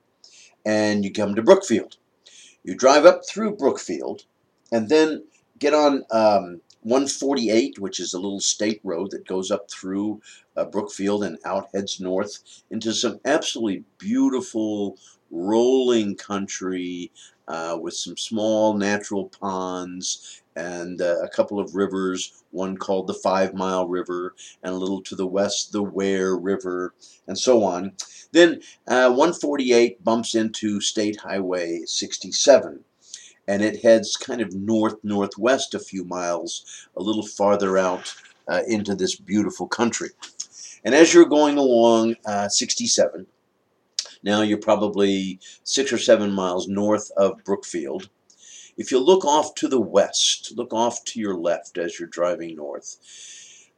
and 0.66 1.04
you 1.04 1.12
come 1.12 1.36
to 1.36 1.42
Brookfield. 1.42 1.98
You 2.64 2.76
drive 2.76 3.06
up 3.06 3.26
through 3.28 3.58
Brookfield 3.58 4.26
and 4.72 4.90
then 4.90 5.26
get 5.60 5.74
on 5.74 6.06
um, 6.12 6.62
148, 6.82 7.80
which 7.80 8.00
is 8.00 8.14
a 8.14 8.20
little 8.20 8.40
state 8.40 8.80
road 8.84 9.12
that 9.12 9.28
goes 9.28 9.52
up 9.52 9.70
through 9.70 10.22
uh, 10.56 10.66
Brookfield 10.66 11.24
and 11.24 11.38
out 11.46 11.70
heads 11.74 12.00
north 12.00 12.40
into 12.70 12.94
some 12.94 13.20
absolutely 13.26 13.84
beautiful 13.98 14.98
rolling 15.32 16.16
country 16.16 17.12
uh, 17.48 17.78
with 17.82 17.94
some 17.94 18.18
small 18.18 18.74
natural 18.74 19.30
ponds 19.30 20.42
and 20.56 21.02
uh, 21.02 21.20
a 21.22 21.28
couple 21.28 21.60
of 21.60 21.76
rivers, 21.76 22.44
one 22.52 22.78
called 22.78 23.08
the 23.08 23.14
Five 23.14 23.54
Mile 23.54 23.88
River, 23.88 24.36
and 24.62 24.74
a 24.74 24.78
little 24.78 25.02
to 25.02 25.16
the 25.16 25.28
west, 25.28 25.72
the 25.72 25.82
Ware 25.82 26.36
River, 26.36 26.94
and 27.28 27.38
so 27.38 27.64
on. 27.64 27.94
Then 28.32 28.62
uh, 28.88 29.10
148 29.10 30.04
bumps 30.04 30.36
into 30.36 30.80
State 30.80 31.20
Highway 31.22 31.82
67, 31.86 32.84
and 33.48 33.62
it 33.64 33.82
heads 33.84 34.16
kind 34.16 34.42
of 34.42 34.54
north 34.54 34.96
northwest 35.04 35.74
a 35.74 35.80
few 35.80 36.04
miles, 36.04 36.88
a 36.96 37.02
little 37.02 37.26
farther 37.26 37.78
out 37.78 38.14
uh, 38.48 38.62
into 38.68 38.96
this 38.96 39.16
beautiful 39.16 39.68
country. 39.68 40.10
And 40.84 40.94
as 40.94 41.14
you're 41.14 41.26
going 41.26 41.58
along 41.58 42.16
uh, 42.26 42.50
67, 42.50 43.26
now 44.24 44.42
you're 44.42 44.58
probably 44.58 45.40
six 45.64 45.92
or 45.92 45.98
seven 45.98 46.32
miles 46.32 46.68
north 46.68 47.12
of 47.18 47.44
Brookfield. 47.44 48.10
If 48.78 48.92
you 48.92 49.00
look 49.00 49.24
off 49.24 49.54
to 49.56 49.68
the 49.68 49.82
west, 49.82 50.54
look 50.56 50.74
off 50.74 51.04
to 51.06 51.20
your 51.20 51.36
left 51.36 51.78
as 51.78 52.00
you're 52.00 52.10
driving 52.10 52.56
north, 52.56 52.98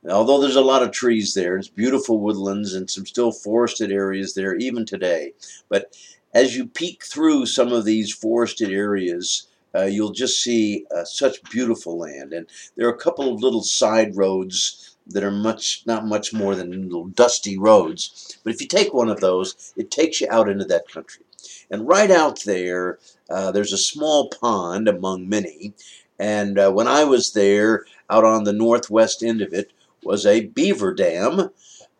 although 0.09 0.39
there's 0.39 0.55
a 0.55 0.61
lot 0.61 0.83
of 0.83 0.91
trees 0.91 1.33
there, 1.33 1.57
it's 1.57 1.67
beautiful 1.67 2.19
woodlands 2.19 2.73
and 2.73 2.89
some 2.89 3.05
still 3.05 3.31
forested 3.31 3.91
areas 3.91 4.33
there 4.33 4.55
even 4.55 4.85
today. 4.85 5.33
But 5.67 5.97
as 6.33 6.55
you 6.55 6.67
peek 6.67 7.03
through 7.03 7.45
some 7.47 7.71
of 7.71 7.85
these 7.85 8.13
forested 8.13 8.71
areas, 8.71 9.47
uh, 9.73 9.83
you'll 9.83 10.11
just 10.11 10.41
see 10.41 10.85
uh, 10.95 11.03
such 11.03 11.43
beautiful 11.49 11.97
land. 11.97 12.33
And 12.33 12.47
there 12.75 12.87
are 12.87 12.93
a 12.93 12.97
couple 12.97 13.33
of 13.33 13.41
little 13.41 13.63
side 13.63 14.15
roads 14.15 14.94
that 15.07 15.23
are 15.23 15.31
much 15.31 15.83
not 15.85 16.05
much 16.05 16.33
more 16.33 16.55
than 16.55 16.83
little 16.83 17.05
dusty 17.05 17.57
roads. 17.57 18.37
But 18.43 18.53
if 18.53 18.61
you 18.61 18.67
take 18.67 18.93
one 18.93 19.09
of 19.09 19.19
those, 19.19 19.73
it 19.75 19.91
takes 19.91 20.21
you 20.21 20.27
out 20.29 20.49
into 20.49 20.65
that 20.65 20.89
country. 20.89 21.23
And 21.69 21.87
right 21.87 22.11
out 22.11 22.43
there, 22.43 22.99
uh, 23.29 23.51
there's 23.51 23.73
a 23.73 23.77
small 23.77 24.29
pond 24.29 24.87
among 24.87 25.29
many. 25.29 25.73
And 26.17 26.57
uh, 26.57 26.71
when 26.71 26.87
I 26.87 27.03
was 27.03 27.33
there, 27.33 27.85
out 28.09 28.23
on 28.23 28.43
the 28.43 28.53
northwest 28.53 29.23
end 29.23 29.41
of 29.41 29.53
it 29.53 29.71
was 30.03 30.25
a 30.25 30.45
beaver 30.45 30.93
dam. 30.93 31.49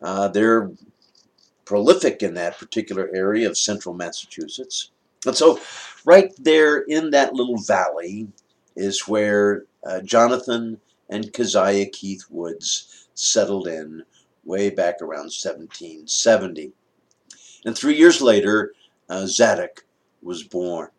Uh, 0.01 0.27
they're 0.27 0.71
prolific 1.65 2.21
in 2.21 2.35
that 2.35 2.59
particular 2.59 3.09
area 3.13 3.49
of 3.49 3.57
central 3.57 3.95
Massachusetts. 3.95 4.91
And 5.25 5.35
so, 5.35 5.59
right 6.05 6.31
there 6.37 6.77
in 6.77 7.09
that 7.09 7.33
little 7.33 7.57
valley 7.57 8.27
is 8.75 9.07
where 9.07 9.65
uh, 9.83 10.01
Jonathan 10.01 10.79
and 11.09 11.33
Keziah 11.33 11.87
Keith 11.87 12.25
Woods 12.29 13.07
settled 13.13 13.67
in 13.67 14.03
way 14.43 14.69
back 14.69 15.01
around 15.01 15.31
1770. 15.31 16.71
And 17.65 17.75
three 17.75 17.97
years 17.97 18.21
later, 18.21 18.73
uh, 19.09 19.25
Zadok 19.25 19.85
was 20.21 20.43
born. 20.43 20.89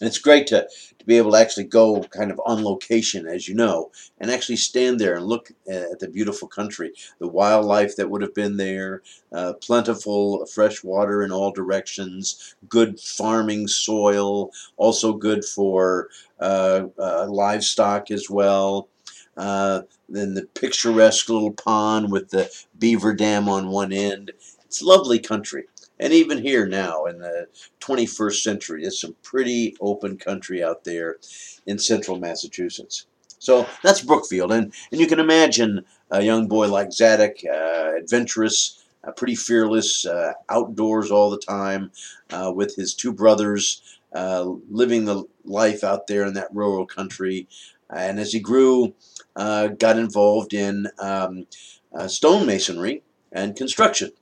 And 0.00 0.08
it's 0.08 0.18
great 0.18 0.48
to, 0.48 0.66
to 0.98 1.06
be 1.06 1.16
able 1.16 1.30
to 1.30 1.38
actually 1.38 1.64
go 1.64 2.02
kind 2.02 2.32
of 2.32 2.40
on 2.44 2.64
location, 2.64 3.28
as 3.28 3.46
you 3.46 3.54
know, 3.54 3.92
and 4.18 4.32
actually 4.32 4.56
stand 4.56 4.98
there 4.98 5.14
and 5.14 5.24
look 5.24 5.52
at 5.68 6.00
the 6.00 6.08
beautiful 6.08 6.48
country, 6.48 6.92
the 7.20 7.28
wildlife 7.28 7.94
that 7.94 8.10
would 8.10 8.20
have 8.20 8.34
been 8.34 8.56
there, 8.56 9.02
uh, 9.32 9.52
plentiful 9.60 10.44
fresh 10.46 10.82
water 10.82 11.22
in 11.22 11.30
all 11.30 11.52
directions, 11.52 12.56
good 12.68 12.98
farming 12.98 13.68
soil, 13.68 14.50
also 14.76 15.12
good 15.12 15.44
for 15.44 16.08
uh, 16.40 16.86
uh, 16.98 17.28
livestock 17.28 18.10
as 18.10 18.28
well. 18.28 18.88
Uh, 19.36 19.82
then 20.08 20.34
the 20.34 20.46
picturesque 20.54 21.28
little 21.28 21.52
pond 21.52 22.12
with 22.12 22.30
the 22.30 22.50
beaver 22.78 23.14
dam 23.14 23.48
on 23.48 23.68
one 23.68 23.92
end. 23.92 24.32
It's 24.64 24.82
lovely 24.82 25.18
country. 25.18 25.64
And 25.98 26.12
even 26.12 26.38
here 26.38 26.66
now 26.66 27.04
in 27.04 27.18
the 27.18 27.46
21st 27.80 28.42
century, 28.42 28.84
it's 28.84 29.00
some 29.00 29.14
pretty 29.22 29.76
open 29.80 30.16
country 30.18 30.62
out 30.62 30.84
there 30.84 31.18
in 31.66 31.78
central 31.78 32.18
Massachusetts. 32.18 33.06
So 33.38 33.66
that's 33.82 34.02
Brookfield. 34.02 34.52
And, 34.52 34.72
and 34.90 35.00
you 35.00 35.06
can 35.06 35.20
imagine 35.20 35.84
a 36.10 36.22
young 36.22 36.48
boy 36.48 36.68
like 36.68 36.92
Zadok, 36.92 37.36
uh, 37.44 37.92
adventurous, 37.96 38.84
uh, 39.04 39.12
pretty 39.12 39.34
fearless, 39.34 40.06
uh, 40.06 40.32
outdoors 40.48 41.10
all 41.10 41.30
the 41.30 41.38
time, 41.38 41.90
uh, 42.30 42.52
with 42.54 42.76
his 42.76 42.94
two 42.94 43.12
brothers, 43.12 43.82
uh, 44.12 44.44
living 44.70 45.04
the 45.04 45.24
life 45.44 45.82
out 45.82 46.06
there 46.06 46.24
in 46.24 46.34
that 46.34 46.54
rural 46.54 46.86
country. 46.86 47.48
And 47.94 48.18
as 48.18 48.32
he 48.32 48.40
grew, 48.40 48.94
uh, 49.36 49.68
got 49.68 49.98
involved 49.98 50.54
in 50.54 50.88
um, 50.98 51.46
stonemasonry 51.94 53.02
and 53.30 53.56
construction. 53.56 54.12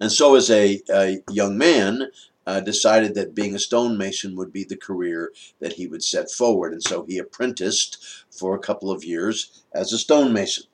And 0.00 0.12
so, 0.12 0.34
as 0.34 0.50
a, 0.50 0.82
a 0.92 1.18
young 1.30 1.56
man, 1.56 2.10
uh, 2.46 2.60
decided 2.60 3.14
that 3.14 3.34
being 3.34 3.54
a 3.54 3.58
stonemason 3.58 4.36
would 4.36 4.52
be 4.52 4.64
the 4.64 4.76
career 4.76 5.32
that 5.60 5.74
he 5.74 5.86
would 5.86 6.02
set 6.02 6.30
forward. 6.30 6.72
And 6.72 6.82
so 6.82 7.04
he 7.04 7.18
apprenticed 7.18 8.24
for 8.30 8.54
a 8.54 8.60
couple 8.60 8.90
of 8.90 9.04
years 9.04 9.64
as 9.74 9.92
a 9.92 9.98
stonemason. 9.98 10.64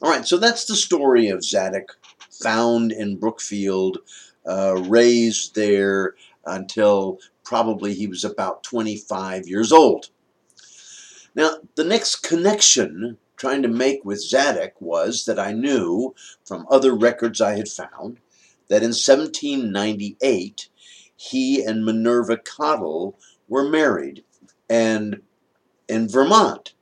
All 0.00 0.10
right, 0.10 0.26
so 0.26 0.38
that's 0.38 0.64
the 0.64 0.76
story 0.76 1.28
of 1.28 1.44
Zadok, 1.44 1.98
found 2.30 2.90
in 2.90 3.16
Brookfield, 3.16 3.98
uh, 4.46 4.82
raised 4.86 5.54
there 5.54 6.14
until 6.46 7.18
probably 7.42 7.94
he 7.94 8.06
was 8.06 8.24
about 8.24 8.62
25 8.64 9.46
years 9.46 9.72
old. 9.72 10.08
Now, 11.34 11.56
the 11.74 11.84
next 11.84 12.16
connection 12.16 13.18
trying 13.36 13.62
to 13.62 13.68
make 13.68 14.04
with 14.04 14.22
Zadok 14.22 14.80
was 14.80 15.24
that 15.24 15.38
I 15.38 15.52
knew 15.52 16.14
from 16.44 16.66
other 16.70 16.94
records 16.94 17.40
I 17.40 17.56
had 17.56 17.68
found 17.68 18.18
that 18.68 18.82
in 18.82 18.90
1798 18.90 20.68
he 21.16 21.62
and 21.64 21.84
Minerva 21.84 22.36
Cottle 22.36 23.18
were 23.48 23.68
married 23.68 24.24
and 24.68 25.22
in 25.88 26.08
Vermont. 26.08 26.74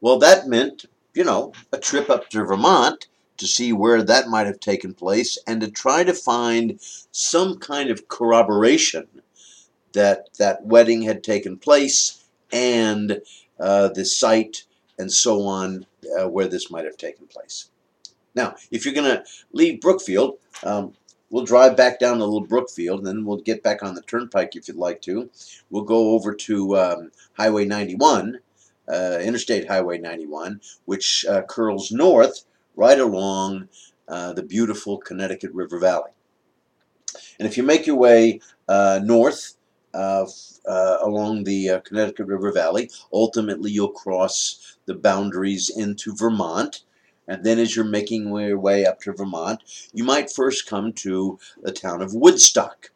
Well, 0.00 0.18
that 0.18 0.48
meant, 0.48 0.86
you 1.14 1.24
know, 1.24 1.52
a 1.72 1.78
trip 1.78 2.08
up 2.08 2.30
to 2.30 2.44
Vermont 2.44 3.06
to 3.36 3.46
see 3.46 3.72
where 3.72 4.02
that 4.02 4.28
might 4.28 4.46
have 4.46 4.60
taken 4.60 4.94
place 4.94 5.38
and 5.46 5.60
to 5.60 5.70
try 5.70 6.04
to 6.04 6.12
find 6.14 6.80
some 7.12 7.58
kind 7.58 7.90
of 7.90 8.08
corroboration 8.08 9.06
that 9.92 10.28
that 10.38 10.64
wedding 10.64 11.02
had 11.02 11.22
taken 11.22 11.56
place 11.58 12.24
and 12.52 13.20
uh, 13.60 13.88
the 13.88 14.04
site 14.04 14.64
and 14.98 15.12
so 15.12 15.42
on 15.42 15.86
uh, 16.18 16.28
where 16.28 16.48
this 16.48 16.70
might 16.70 16.84
have 16.84 16.96
taken 16.96 17.26
place. 17.26 17.70
Now, 18.34 18.54
if 18.70 18.84
you're 18.84 18.94
going 18.94 19.10
to 19.10 19.24
leave 19.52 19.80
Brookfield, 19.80 20.38
um, 20.62 20.94
we'll 21.30 21.44
drive 21.44 21.76
back 21.76 21.98
down 21.98 22.18
to 22.18 22.24
Little 22.24 22.46
Brookfield, 22.46 22.98
and 22.98 23.06
then 23.06 23.24
we'll 23.24 23.38
get 23.38 23.62
back 23.62 23.82
on 23.82 23.94
the 23.94 24.02
turnpike 24.02 24.54
if 24.54 24.68
you'd 24.68 24.76
like 24.76 25.00
to. 25.02 25.30
We'll 25.70 25.84
go 25.84 26.10
over 26.10 26.34
to 26.34 26.76
um, 26.76 27.10
Highway 27.34 27.64
91, 27.64 28.38
uh, 28.88 29.18
Interstate 29.20 29.68
Highway 29.68 29.98
91, 29.98 30.60
which 30.84 31.24
uh, 31.26 31.42
curls 31.42 31.90
north 31.90 32.44
right 32.76 32.98
along 32.98 33.68
uh, 34.08 34.32
the 34.32 34.42
beautiful 34.42 34.98
Connecticut 34.98 35.52
River 35.52 35.78
Valley. 35.78 36.10
And 37.38 37.48
if 37.48 37.56
you 37.56 37.62
make 37.62 37.86
your 37.86 37.96
way 37.96 38.40
uh, 38.68 39.00
north 39.02 39.54
uh, 39.94 40.26
uh, 40.66 40.96
along 41.02 41.44
the 41.44 41.80
Connecticut 41.84 42.26
River 42.26 42.52
Valley, 42.52 42.90
ultimately 43.12 43.70
you'll 43.70 43.88
cross 43.88 44.76
the 44.86 44.94
boundaries 44.94 45.70
into 45.70 46.14
Vermont 46.14 46.82
and 47.30 47.44
then 47.44 47.60
as 47.60 47.76
you're 47.76 47.84
making 47.84 48.34
your 48.36 48.58
way 48.58 48.84
up 48.84 49.00
to 49.02 49.12
Vermont, 49.12 49.62
you 49.92 50.02
might 50.02 50.32
first 50.32 50.66
come 50.66 50.92
to 50.94 51.38
the 51.62 51.70
town 51.70 52.02
of 52.02 52.12
Woodstock. 52.12 52.90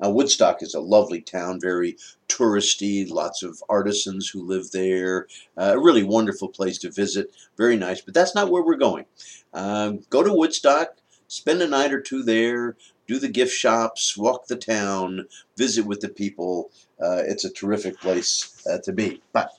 Now, 0.00 0.10
Woodstock 0.10 0.62
is 0.62 0.74
a 0.74 0.80
lovely 0.80 1.20
town, 1.20 1.60
very 1.60 1.96
touristy, 2.28 3.10
lots 3.10 3.42
of 3.42 3.60
artisans 3.68 4.28
who 4.28 4.46
live 4.46 4.70
there. 4.70 5.26
Uh, 5.56 5.72
a 5.74 5.80
really 5.80 6.04
wonderful 6.04 6.48
place 6.48 6.78
to 6.78 6.90
visit, 6.90 7.34
very 7.56 7.76
nice. 7.76 8.00
But 8.00 8.14
that's 8.14 8.34
not 8.34 8.48
where 8.48 8.62
we're 8.62 8.76
going. 8.76 9.06
Um, 9.52 10.04
go 10.08 10.22
to 10.22 10.32
Woodstock, 10.32 10.96
spend 11.34 11.60
a 11.62 11.68
night 11.68 11.92
or 11.92 12.00
two 12.00 12.22
there, 12.22 12.76
do 13.06 13.18
the 13.18 13.28
gift 13.28 13.52
shops, 13.52 14.16
walk 14.16 14.46
the 14.46 14.56
town, 14.56 15.26
visit 15.56 15.84
with 15.84 16.00
the 16.00 16.08
people. 16.08 16.70
Uh, 17.00 17.22
it's 17.26 17.44
a 17.44 17.52
terrific 17.52 18.00
place 18.00 18.64
uh, 18.70 18.78
to 18.84 18.92
be. 18.92 19.20
But 19.32 19.50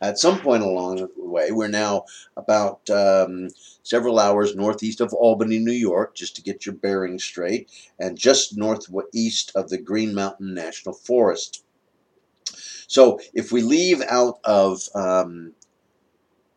at 0.00 0.18
some 0.18 0.40
point 0.40 0.62
along 0.62 0.96
the 0.96 1.10
way, 1.16 1.50
we're 1.50 1.68
now 1.68 2.04
about 2.36 2.88
um, 2.90 3.48
several 3.82 4.18
hours 4.18 4.54
northeast 4.54 5.00
of 5.00 5.14
Albany, 5.14 5.58
New 5.58 5.72
York, 5.72 6.14
just 6.14 6.36
to 6.36 6.42
get 6.42 6.66
your 6.66 6.74
bearings 6.74 7.24
straight, 7.24 7.70
and 7.98 8.18
just 8.18 8.56
northeast 8.56 9.52
of 9.54 9.70
the 9.70 9.78
Green 9.78 10.14
Mountain 10.14 10.54
National 10.54 10.94
Forest. 10.94 11.64
So 12.88 13.18
if 13.32 13.50
we 13.52 13.62
leave 13.62 14.02
out 14.02 14.38
of 14.44 14.82
um, 14.94 15.54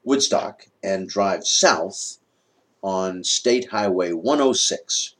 Woodstock 0.03 0.68
and 0.84 1.08
drive 1.08 1.46
south 1.46 2.18
on 2.81 3.24
State 3.24 3.69
Highway 3.69 4.12
106 4.13 5.15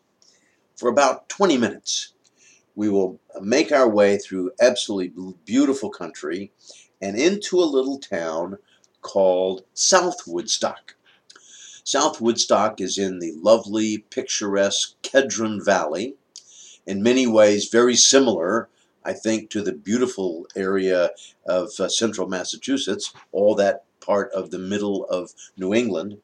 for 0.75 0.89
about 0.89 1.27
20 1.29 1.57
minutes, 1.57 2.13
we 2.75 2.89
will 2.89 3.19
make 3.41 3.71
our 3.71 3.89
way 3.89 4.17
through 4.17 4.51
absolutely 4.61 5.33
beautiful 5.45 5.89
country 5.89 6.51
and 7.01 7.17
into 7.17 7.59
a 7.59 7.65
little 7.65 7.99
town 7.99 8.57
called 9.01 9.63
South 9.73 10.27
Woodstock. 10.27 10.95
South 11.83 12.21
Woodstock 12.21 12.79
is 12.79 12.97
in 12.97 13.19
the 13.19 13.33
lovely, 13.35 13.99
picturesque 14.09 14.95
Kedron 15.01 15.63
Valley. 15.63 16.15
In 16.85 17.03
many 17.03 17.25
ways, 17.25 17.67
very 17.69 17.95
similar, 17.95 18.69
I 19.03 19.13
think, 19.13 19.49
to 19.49 19.61
the 19.61 19.73
beautiful 19.73 20.45
area 20.55 21.11
of 21.45 21.71
uh, 21.79 21.89
central 21.89 22.27
Massachusetts, 22.27 23.11
all 23.31 23.55
that 23.55 23.83
part 23.99 24.31
of 24.31 24.51
the 24.51 24.59
middle 24.59 25.05
of 25.05 25.33
New 25.57 25.73
England. 25.73 26.19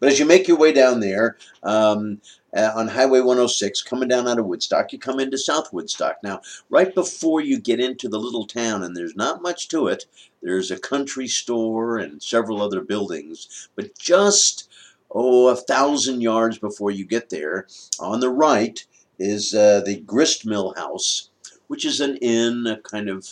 But 0.00 0.08
as 0.08 0.18
you 0.18 0.24
make 0.24 0.48
your 0.48 0.56
way 0.56 0.72
down 0.72 1.00
there 1.00 1.36
um, 1.62 2.20
uh, 2.56 2.72
on 2.74 2.88
Highway 2.88 3.20
106, 3.20 3.82
coming 3.82 4.08
down 4.08 4.26
out 4.26 4.38
of 4.38 4.46
Woodstock, 4.46 4.92
you 4.92 4.98
come 4.98 5.20
into 5.20 5.38
South 5.38 5.72
Woodstock. 5.72 6.16
Now, 6.24 6.40
right 6.70 6.92
before 6.94 7.42
you 7.42 7.60
get 7.60 7.80
into 7.80 8.08
the 8.08 8.18
little 8.18 8.46
town, 8.46 8.82
and 8.82 8.96
there's 8.96 9.14
not 9.14 9.42
much 9.42 9.68
to 9.68 9.86
it, 9.86 10.06
there's 10.42 10.70
a 10.70 10.78
country 10.78 11.28
store 11.28 11.98
and 11.98 12.22
several 12.22 12.62
other 12.62 12.80
buildings. 12.80 13.68
But 13.76 13.96
just, 13.98 14.70
oh, 15.10 15.48
a 15.48 15.56
thousand 15.56 16.22
yards 16.22 16.58
before 16.58 16.90
you 16.90 17.04
get 17.04 17.28
there, 17.28 17.66
on 18.00 18.20
the 18.20 18.30
right 18.30 18.84
is 19.18 19.54
uh, 19.54 19.82
the 19.84 20.00
Gristmill 20.00 20.74
House, 20.76 21.28
which 21.66 21.84
is 21.84 22.00
an 22.00 22.16
inn, 22.16 22.66
a 22.66 22.78
kind 22.78 23.10
of 23.10 23.28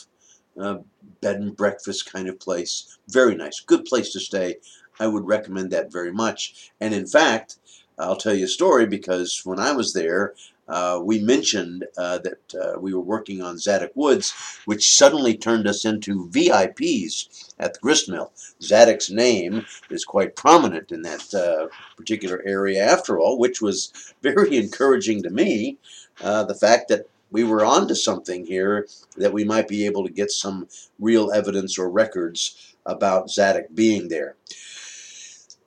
uh, 0.61 0.79
bed 1.21 1.37
and 1.37 1.57
breakfast 1.57 2.13
kind 2.13 2.29
of 2.29 2.39
place. 2.39 2.99
Very 3.09 3.35
nice, 3.35 3.61
good 3.61 3.87
place 3.87 4.13
to 4.13 4.21
stay. 4.21 4.57
I 5.01 5.07
would 5.07 5.27
recommend 5.27 5.71
that 5.71 5.93
very 5.93 6.13
much. 6.13 6.71
And 6.81 6.95
in 6.95 7.07
fact, 7.07 7.57
I'll 7.99 8.17
tell 8.17 8.35
you 8.35 8.45
a 8.45 8.49
story 8.49 8.87
because 8.87 9.43
when 9.45 9.59
I 9.59 9.73
was 9.73 9.93
there, 9.93 10.35
uh, 10.69 11.01
we 11.03 11.19
mentioned 11.19 11.87
uh, 11.97 12.19
that 12.19 12.55
uh, 12.55 12.79
we 12.79 12.93
were 12.93 13.01
working 13.01 13.41
on 13.41 13.59
Zadok 13.59 13.93
Woods, 13.95 14.35
which 14.67 14.93
suddenly 14.97 15.37
turned 15.37 15.67
us 15.67 15.85
into 15.85 16.29
VIPs 16.29 17.55
at 17.59 17.75
the 17.75 17.81
grist 17.81 18.09
mill. 18.09 18.33
Zadok's 18.63 19.11
name 19.11 19.65
is 19.91 20.05
quite 20.05 20.37
prominent 20.37 20.93
in 20.93 21.03
that 21.03 21.33
uh, 21.35 21.69
particular 21.97 22.43
area, 22.45 22.85
after 22.85 23.19
all, 23.19 23.39
which 23.39 23.63
was 23.63 24.15
very 24.23 24.57
encouraging 24.65 25.23
to 25.23 25.31
me. 25.31 25.79
Uh, 26.21 26.45
the 26.45 26.55
fact 26.55 26.89
that 26.89 27.09
we 27.31 27.45
were 27.45 27.65
onto 27.65 27.95
something 27.95 28.47
here, 28.47 28.87
that 29.17 29.33
we 29.33 29.45
might 29.45 29.69
be 29.69 29.87
able 29.87 30.07
to 30.07 30.13
get 30.13 30.31
some 30.31 30.69
real 30.99 31.31
evidence 31.33 31.79
or 31.79 31.91
records 31.91 32.75
about 32.85 33.31
Zadok 33.31 33.67
being 33.75 34.09
there. 34.09 34.37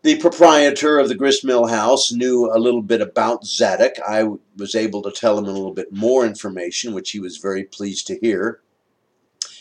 The 0.03 0.17
proprietor 0.17 0.97
of 0.97 1.09
the 1.09 1.15
gristmill 1.15 1.67
house 1.67 2.11
knew 2.11 2.51
a 2.51 2.57
little 2.57 2.81
bit 2.81 3.01
about 3.01 3.45
Zadok. 3.45 3.93
I 4.07 4.27
was 4.57 4.73
able 4.73 5.03
to 5.03 5.11
tell 5.11 5.37
him 5.37 5.45
a 5.45 5.51
little 5.51 5.75
bit 5.75 5.93
more 5.93 6.25
information, 6.25 6.95
which 6.95 7.11
he 7.11 7.19
was 7.19 7.37
very 7.37 7.63
pleased 7.63 8.07
to 8.07 8.17
hear. 8.17 8.61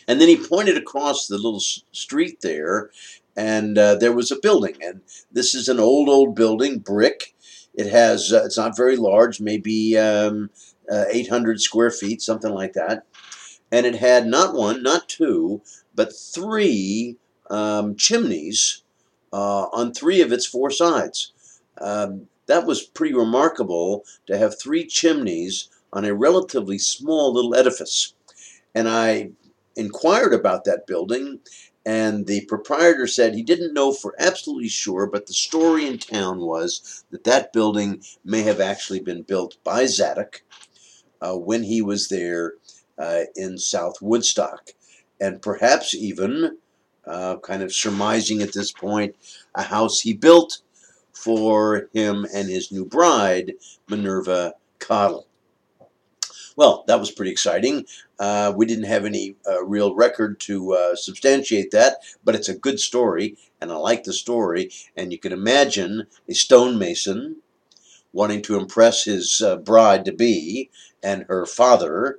And 0.09 0.19
then 0.19 0.29
he 0.29 0.39
pointed 0.39 0.79
across 0.79 1.27
the 1.27 1.37
little 1.37 1.61
street 1.61 2.41
there, 2.41 2.91
and 3.37 3.77
uh, 3.77 3.97
there 3.97 4.15
was 4.15 4.31
a 4.31 4.41
building. 4.41 4.77
And 4.81 5.03
this 5.31 5.55
is 5.55 5.69
an 5.69 5.79
old, 5.79 6.09
old 6.09 6.35
building, 6.35 6.79
brick. 6.79 7.35
It 7.75 7.91
has, 7.91 8.33
uh, 8.33 8.45
it's 8.47 8.57
not 8.57 8.75
very 8.75 8.97
large, 8.97 9.43
maybe 9.43 9.99
um, 9.99 10.49
uh, 10.91 11.05
800 11.11 11.61
square 11.61 11.91
feet, 11.91 12.23
something 12.23 12.53
like 12.53 12.73
that. 12.73 13.05
And 13.71 13.85
it 13.85 13.97
had 13.97 14.27
not 14.27 14.55
one, 14.55 14.83
not 14.83 15.07
two, 15.07 15.61
but 15.95 16.17
three 16.17 17.19
um, 17.51 17.95
chimneys 17.95 18.85
uh, 19.33 19.67
on 19.73 19.93
three 19.93 20.21
of 20.21 20.33
its 20.33 20.47
four 20.47 20.71
sides. 20.71 21.33
Um, 21.81 22.27
that 22.47 22.67
was 22.67 22.83
pretty 22.83 23.15
remarkable 23.15 24.05
to 24.27 24.37
have 24.37 24.59
three 24.59 24.85
chimneys 24.85 25.69
on 25.93 26.05
a 26.05 26.15
relatively 26.15 26.79
small 26.79 27.33
little 27.33 27.55
edifice. 27.55 28.15
And 28.75 28.89
I 28.89 29.31
inquired 29.77 30.35
about 30.35 30.65
that 30.65 30.87
building, 30.87 31.41
and 31.87 32.27
the 32.27 32.45
proprietor 32.47 33.07
said 33.07 33.35
he 33.35 33.43
didn't 33.43 33.75
know 33.75 33.93
for 33.93 34.15
absolutely 34.19 34.69
sure, 34.69 35.07
but 35.07 35.27
the 35.27 35.33
story 35.33 35.87
in 35.87 35.99
town 35.99 36.41
was 36.41 37.05
that 37.11 37.25
that 37.25 37.53
building 37.53 38.03
may 38.25 38.43
have 38.43 38.61
actually 38.61 39.01
been 39.01 39.23
built 39.23 39.57
by 39.65 39.87
Zadok 39.87 40.43
uh, 41.21 41.37
when 41.37 41.63
he 41.63 41.81
was 41.83 42.09
there 42.09 42.55
uh, 42.99 43.23
in 43.35 43.59
South 43.59 44.03
Woodstock, 44.03 44.71
and 45.21 45.41
perhaps 45.41 45.95
even 45.95 46.59
uh, 47.07 47.37
kind 47.39 47.63
of 47.63 47.73
surmising 47.73 48.43
at 48.43 48.53
this 48.53 48.73
point 48.73 49.17
a 49.55 49.63
house 49.63 50.01
he 50.01 50.13
built 50.13 50.63
for 51.13 51.89
him 51.93 52.27
and 52.33 52.49
his 52.49 52.73
new 52.73 52.85
bride, 52.85 53.55
Minerva 53.89 54.55
Cottle. 54.79 55.27
Well, 56.57 56.85
that 56.89 57.01
was 57.01 57.11
pretty 57.11 57.31
exciting. 57.31 57.87
Uh, 58.19 58.53
we 58.55 58.67
didn't 58.67 58.85
have 58.85 59.05
any 59.05 59.37
uh, 59.49 59.65
real 59.65 59.95
record 59.95 60.41
to 60.41 60.73
uh, 60.75 60.97
substantiate 60.97 61.71
that, 61.71 61.99
but 62.25 62.35
it's 62.35 62.49
a 62.49 62.59
good 62.59 62.81
story, 62.81 63.37
and 63.61 63.71
I 63.73 63.77
like 63.77 64.05
the 64.05 64.13
story. 64.13 64.71
And 64.97 65.13
you 65.13 65.19
can 65.19 65.33
imagine 65.33 66.07
a 66.29 66.35
stonemason 66.35 67.37
wanting 68.13 68.43
to 68.43 68.59
impress 68.59 69.05
his 69.05 69.41
uh, 69.41 69.57
bride 69.57 70.05
to 70.05 70.13
be 70.13 70.71
and 71.03 71.25
her 71.29 71.47
father 71.47 72.19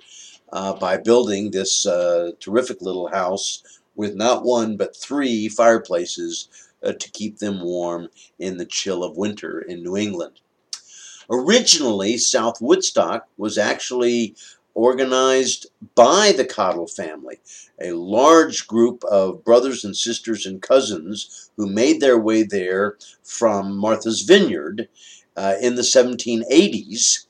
uh, 0.52 0.74
by 0.74 0.98
building 0.98 1.52
this 1.52 1.86
uh, 1.86 2.32
terrific 2.39 2.82
little 2.82 3.10
house 3.10 3.63
with 4.02 4.16
not 4.16 4.44
one 4.44 4.78
but 4.78 4.98
three 4.98 5.48
fireplaces 5.48 6.50
uh, 6.82 6.92
to 6.92 7.12
keep 7.12 7.38
them 7.38 7.62
warm 7.62 8.10
in 8.40 8.58
the 8.58 8.66
chill 8.66 9.04
of 9.04 9.16
winter 9.16 9.62
in 9.62 9.84
New 9.84 9.96
England. 9.96 10.40
Originally, 11.30 12.18
South 12.18 12.60
Woodstock 12.60 13.28
was 13.38 13.60
actually 13.60 14.36
organized 14.74 15.68
by 15.94 16.34
the 16.36 16.46
Cottle 16.46 16.88
family, 16.88 17.42
a 17.80 17.92
large 17.92 18.66
group 18.66 19.04
of 19.04 19.46
brothers 19.46 19.86
and 19.86 19.96
sisters 19.96 20.48
and 20.48 20.64
cousins 20.64 21.52
who 21.56 21.68
made 21.68 22.02
their 22.02 22.18
way 22.18 22.42
there 22.42 22.98
from 23.24 23.78
Martha's 23.78 24.24
Vineyard 24.24 24.90
uh, 25.38 25.58
in 25.62 25.76
the 25.76 25.84
1780s 25.84 27.28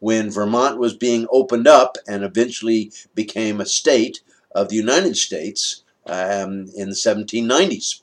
when 0.00 0.30
Vermont 0.30 0.76
was 0.76 0.94
being 0.94 1.26
opened 1.32 1.66
up 1.66 1.96
and 2.06 2.22
eventually 2.24 2.92
became 3.14 3.58
a 3.58 3.64
state 3.64 4.20
of 4.54 4.68
the 4.68 4.76
United 4.76 5.16
States 5.16 5.82
um, 6.06 6.66
in 6.76 6.90
the 6.90 6.96
1790s. 6.96 8.02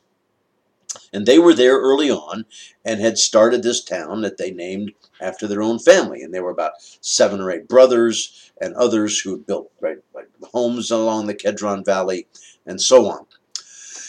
And 1.13 1.25
they 1.25 1.39
were 1.39 1.53
there 1.53 1.77
early 1.77 2.09
on 2.09 2.45
and 2.83 2.99
had 2.99 3.17
started 3.17 3.63
this 3.63 3.83
town 3.83 4.21
that 4.21 4.37
they 4.37 4.51
named 4.51 4.93
after 5.21 5.47
their 5.47 5.61
own 5.61 5.79
family. 5.79 6.21
And 6.21 6.33
there 6.33 6.43
were 6.43 6.51
about 6.51 6.73
seven 7.01 7.41
or 7.41 7.51
eight 7.51 7.67
brothers 7.67 8.51
and 8.59 8.73
others 8.73 9.19
who 9.19 9.31
had 9.31 9.45
built 9.45 9.71
right, 9.79 9.97
like 10.13 10.29
homes 10.51 10.91
along 10.91 11.27
the 11.27 11.35
Kedron 11.35 11.85
Valley 11.85 12.27
and 12.65 12.81
so 12.81 13.07
on. 13.07 13.25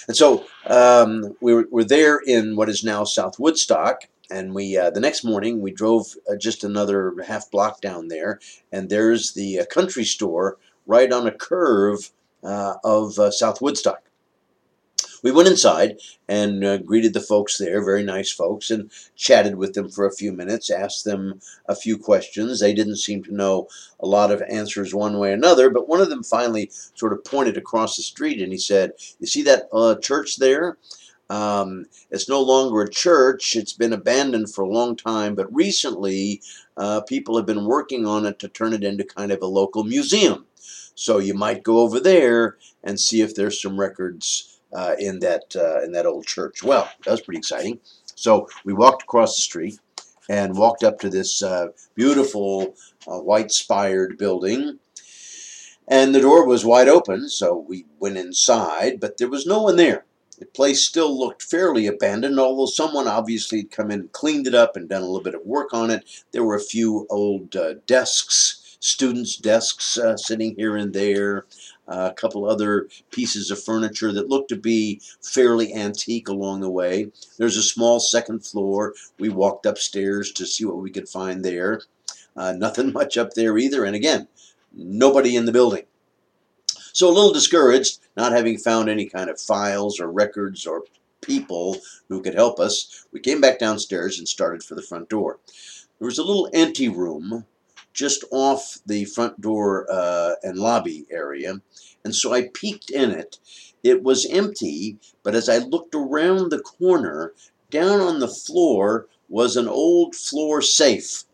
And 0.07 0.17
so 0.17 0.47
um, 0.67 1.37
we 1.41 1.55
were, 1.55 1.69
were, 1.71 1.85
there 1.85 2.19
in 2.19 2.57
what 2.57 2.71
is 2.71 2.83
now 2.83 3.05
South 3.05 3.39
Woodstock. 3.39 4.05
And 4.31 4.55
we 4.55 4.77
uh, 4.77 4.91
the 4.91 5.01
next 5.01 5.25
morning 5.25 5.61
we 5.61 5.71
drove 5.71 6.15
uh, 6.31 6.37
just 6.37 6.65
another 6.65 7.15
half 7.27 7.51
block 7.51 7.81
down 7.81 8.09
there, 8.09 8.41
and 8.71 8.91
there's 8.91 9.33
the 9.33 9.61
uh, 9.61 9.65
country 9.67 10.05
store 10.05 10.59
right 10.87 11.11
on 11.11 11.27
a 11.27 11.33
curve 11.33 12.11
of 12.43 13.19
uh, 13.19 13.31
South 13.31 13.61
Woodstock. 13.61 14.03
We 15.23 15.33
went 15.33 15.49
inside 15.49 15.99
and 16.29 16.65
uh, 16.65 16.79
greeted 16.79 17.13
the 17.13 17.21
folks 17.21 17.59
there, 17.59 17.85
very 17.85 18.05
nice 18.05 18.31
folks, 18.31 18.71
and 18.71 18.91
chatted 19.17 19.57
with 19.57 19.75
them 19.75 19.89
for 19.89 20.07
a 20.07 20.15
few 20.15 20.33
minutes, 20.33 20.71
asked 20.71 21.05
them 21.05 21.41
a 21.67 21.75
few 21.75 21.99
questions. 21.99 22.61
They 22.61 22.73
didn't 22.73 22.97
seem 22.97 23.25
to 23.25 23.35
know 23.35 23.69
a 23.99 24.07
lot 24.07 24.31
of 24.31 24.43
answers 24.43 24.95
one 24.95 25.19
way 25.19 25.31
or 25.31 25.35
another, 25.35 25.71
but 25.71 25.89
one 25.89 26.01
of 26.01 26.09
them 26.09 26.23
finally 26.23 26.71
sort 26.95 27.13
of 27.13 27.25
pointed 27.25 27.57
across 27.57 27.97
the 27.97 28.03
street 28.03 28.41
and 28.41 28.53
he 28.53 28.59
said, 28.59 28.93
You 29.19 29.27
see 29.27 29.43
that 29.43 29.69
uh, 29.73 29.97
church 29.97 30.37
there? 30.37 30.79
Um, 31.31 31.87
it's 32.11 32.29
no 32.29 32.41
longer 32.41 32.81
a 32.83 32.91
church. 32.91 33.55
It's 33.57 33.75
been 33.75 33.93
abandoned 33.93 34.55
for 34.55 34.63
a 34.63 34.69
long 34.69 34.97
time, 34.97 35.35
but 35.35 35.53
recently 35.55 36.41
uh, 36.77 37.03
people 37.03 37.37
have 37.37 37.45
been 37.45 37.67
working 37.67 38.07
on 38.07 38.25
it 38.25 38.39
to 38.39 38.49
turn 38.49 38.73
it 38.73 38.85
into 38.85 39.05
kind 39.05 39.33
of 39.33 39.43
a 39.43 39.47
local 39.47 39.85
museum. 39.85 40.47
So 40.99 41.19
you 41.19 41.33
might 41.33 41.63
go 41.63 41.79
over 41.79 42.01
there 42.01 42.57
and 42.83 42.99
see 42.99 43.21
if 43.23 43.35
there's 43.35 43.63
some 43.63 43.79
records 43.79 44.59
uh, 44.73 44.97
in 44.99 45.21
that 45.21 45.55
uh, 45.55 45.81
in 45.85 45.93
that 45.93 46.07
old 46.07 46.27
church. 46.27 46.65
Well, 46.65 46.91
that 47.05 47.11
was 47.13 47.21
pretty 47.21 47.39
exciting. 47.39 47.79
So 48.17 48.49
we 48.65 48.73
walked 48.73 49.05
across 49.05 49.37
the 49.37 49.43
street 49.43 49.79
and 50.29 50.59
walked 50.59 50.83
up 50.83 50.99
to 50.99 51.09
this 51.09 51.41
uh, 51.41 51.69
beautiful 51.95 52.75
uh, 53.07 53.21
white 53.21 53.53
spired 53.53 54.19
building. 54.19 54.81
And 55.87 56.15
the 56.15 56.21
door 56.21 56.45
was 56.45 56.65
wide 56.65 56.89
open, 56.89 57.29
so 57.29 57.65
we 57.67 57.87
went 58.01 58.19
inside, 58.19 58.99
but 58.99 59.19
there 59.19 59.31
was 59.31 59.47
no 59.47 59.63
one 59.63 59.77
there. 59.77 60.05
The 60.39 60.47
place 60.47 60.85
still 60.85 61.17
looked 61.17 61.43
fairly 61.43 61.87
abandoned, 61.87 62.41
although 62.41 62.67
someone 62.67 63.07
obviously 63.07 63.59
had 63.59 63.71
come 63.71 63.91
in 63.93 64.01
and 64.01 64.13
cleaned 64.13 64.49
it 64.49 64.55
up 64.55 64.77
and 64.77 64.89
done 64.89 65.03
a 65.03 65.07
little 65.07 65.23
bit 65.23 65.35
of 65.35 65.47
work 65.47 65.73
on 65.73 65.91
it. 65.91 66.25
There 66.33 66.45
were 66.45 66.57
a 66.57 66.61
few 66.61 67.07
old 67.09 67.55
uh, 67.57 67.75
desks 67.87 68.68
students' 68.81 69.37
desks 69.37 69.99
uh, 69.99 70.17
sitting 70.17 70.55
here 70.57 70.77
and 70.77 70.93
there, 70.93 71.47
uh, 71.89 72.11
a 72.11 72.15
couple 72.15 72.49
other 72.49 72.89
pieces 73.11 73.51
of 73.51 73.63
furniture 73.63 74.13
that 74.13 74.29
looked 74.29 74.49
to 74.51 74.57
be 74.57 75.01
fairly 75.23 75.75
antique 75.75 76.29
along 76.29 76.61
the 76.61 76.71
way. 76.71 77.11
There's 77.39 77.57
a 77.57 77.63
small 77.63 78.01
second 78.01 78.45
floor. 78.45 78.95
We 79.19 79.29
walked 79.29 79.67
upstairs 79.67 80.33
to 80.33 80.47
see 80.47 80.65
what 80.65 80.79
we 80.79 80.91
could 80.91 81.09
find 81.09 81.45
there. 81.45 81.83
Uh, 82.37 82.53
nothing 82.53 82.93
much 82.95 83.17
up 83.17 83.35
there 83.35 83.59
either, 83.59 83.85
and 83.85 83.97
again, 83.97 84.29
nobody 84.73 85.37
in 85.37 85.45
the 85.47 85.53
building. 85.53 85.85
So 86.93 87.09
a 87.09 87.15
little 87.15 87.33
discouraged, 87.33 88.01
not 88.17 88.33
having 88.33 88.59
found 88.59 88.89
any 88.89 89.07
kind 89.07 89.31
of 89.31 89.41
files 89.41 90.01
or 90.01 90.11
records 90.11 90.67
or 90.67 90.83
people 91.21 91.77
who 92.09 92.21
could 92.21 92.35
help 92.35 92.59
us, 92.59 93.07
we 93.13 93.21
came 93.21 93.41
back 93.41 93.59
downstairs 93.59 94.19
and 94.19 94.27
started 94.27 94.63
for 94.63 94.75
the 94.75 94.83
front 94.83 95.09
door. 95.09 95.39
There 95.99 96.07
was 96.07 96.19
a 96.19 96.25
little 96.25 96.49
empty 96.53 96.89
room 96.89 97.45
just 97.99 98.25
off 98.31 98.79
the 98.87 99.05
front 99.07 99.41
door 99.41 99.85
uh, 99.91 100.35
and 100.45 100.57
lobby 100.57 101.05
area, 101.11 101.61
and 102.05 102.15
so 102.15 102.33
I 102.33 102.49
peeked 102.55 102.91
in 102.91 103.11
it. 103.11 103.39
It 103.83 104.05
was 104.05 104.25
empty, 104.27 104.99
but 105.25 105.35
as 105.35 105.49
I 105.49 105.59
looked 105.59 105.97
around 105.97 106.51
the 106.51 106.61
corner, 106.61 107.35
down 107.71 108.01
on 108.01 108.21
the 108.21 108.29
floor 108.29 109.09
was 109.29 109.57
an 109.57 109.67
old 109.67 110.15
floor 110.15 110.63
safe. 110.63 111.25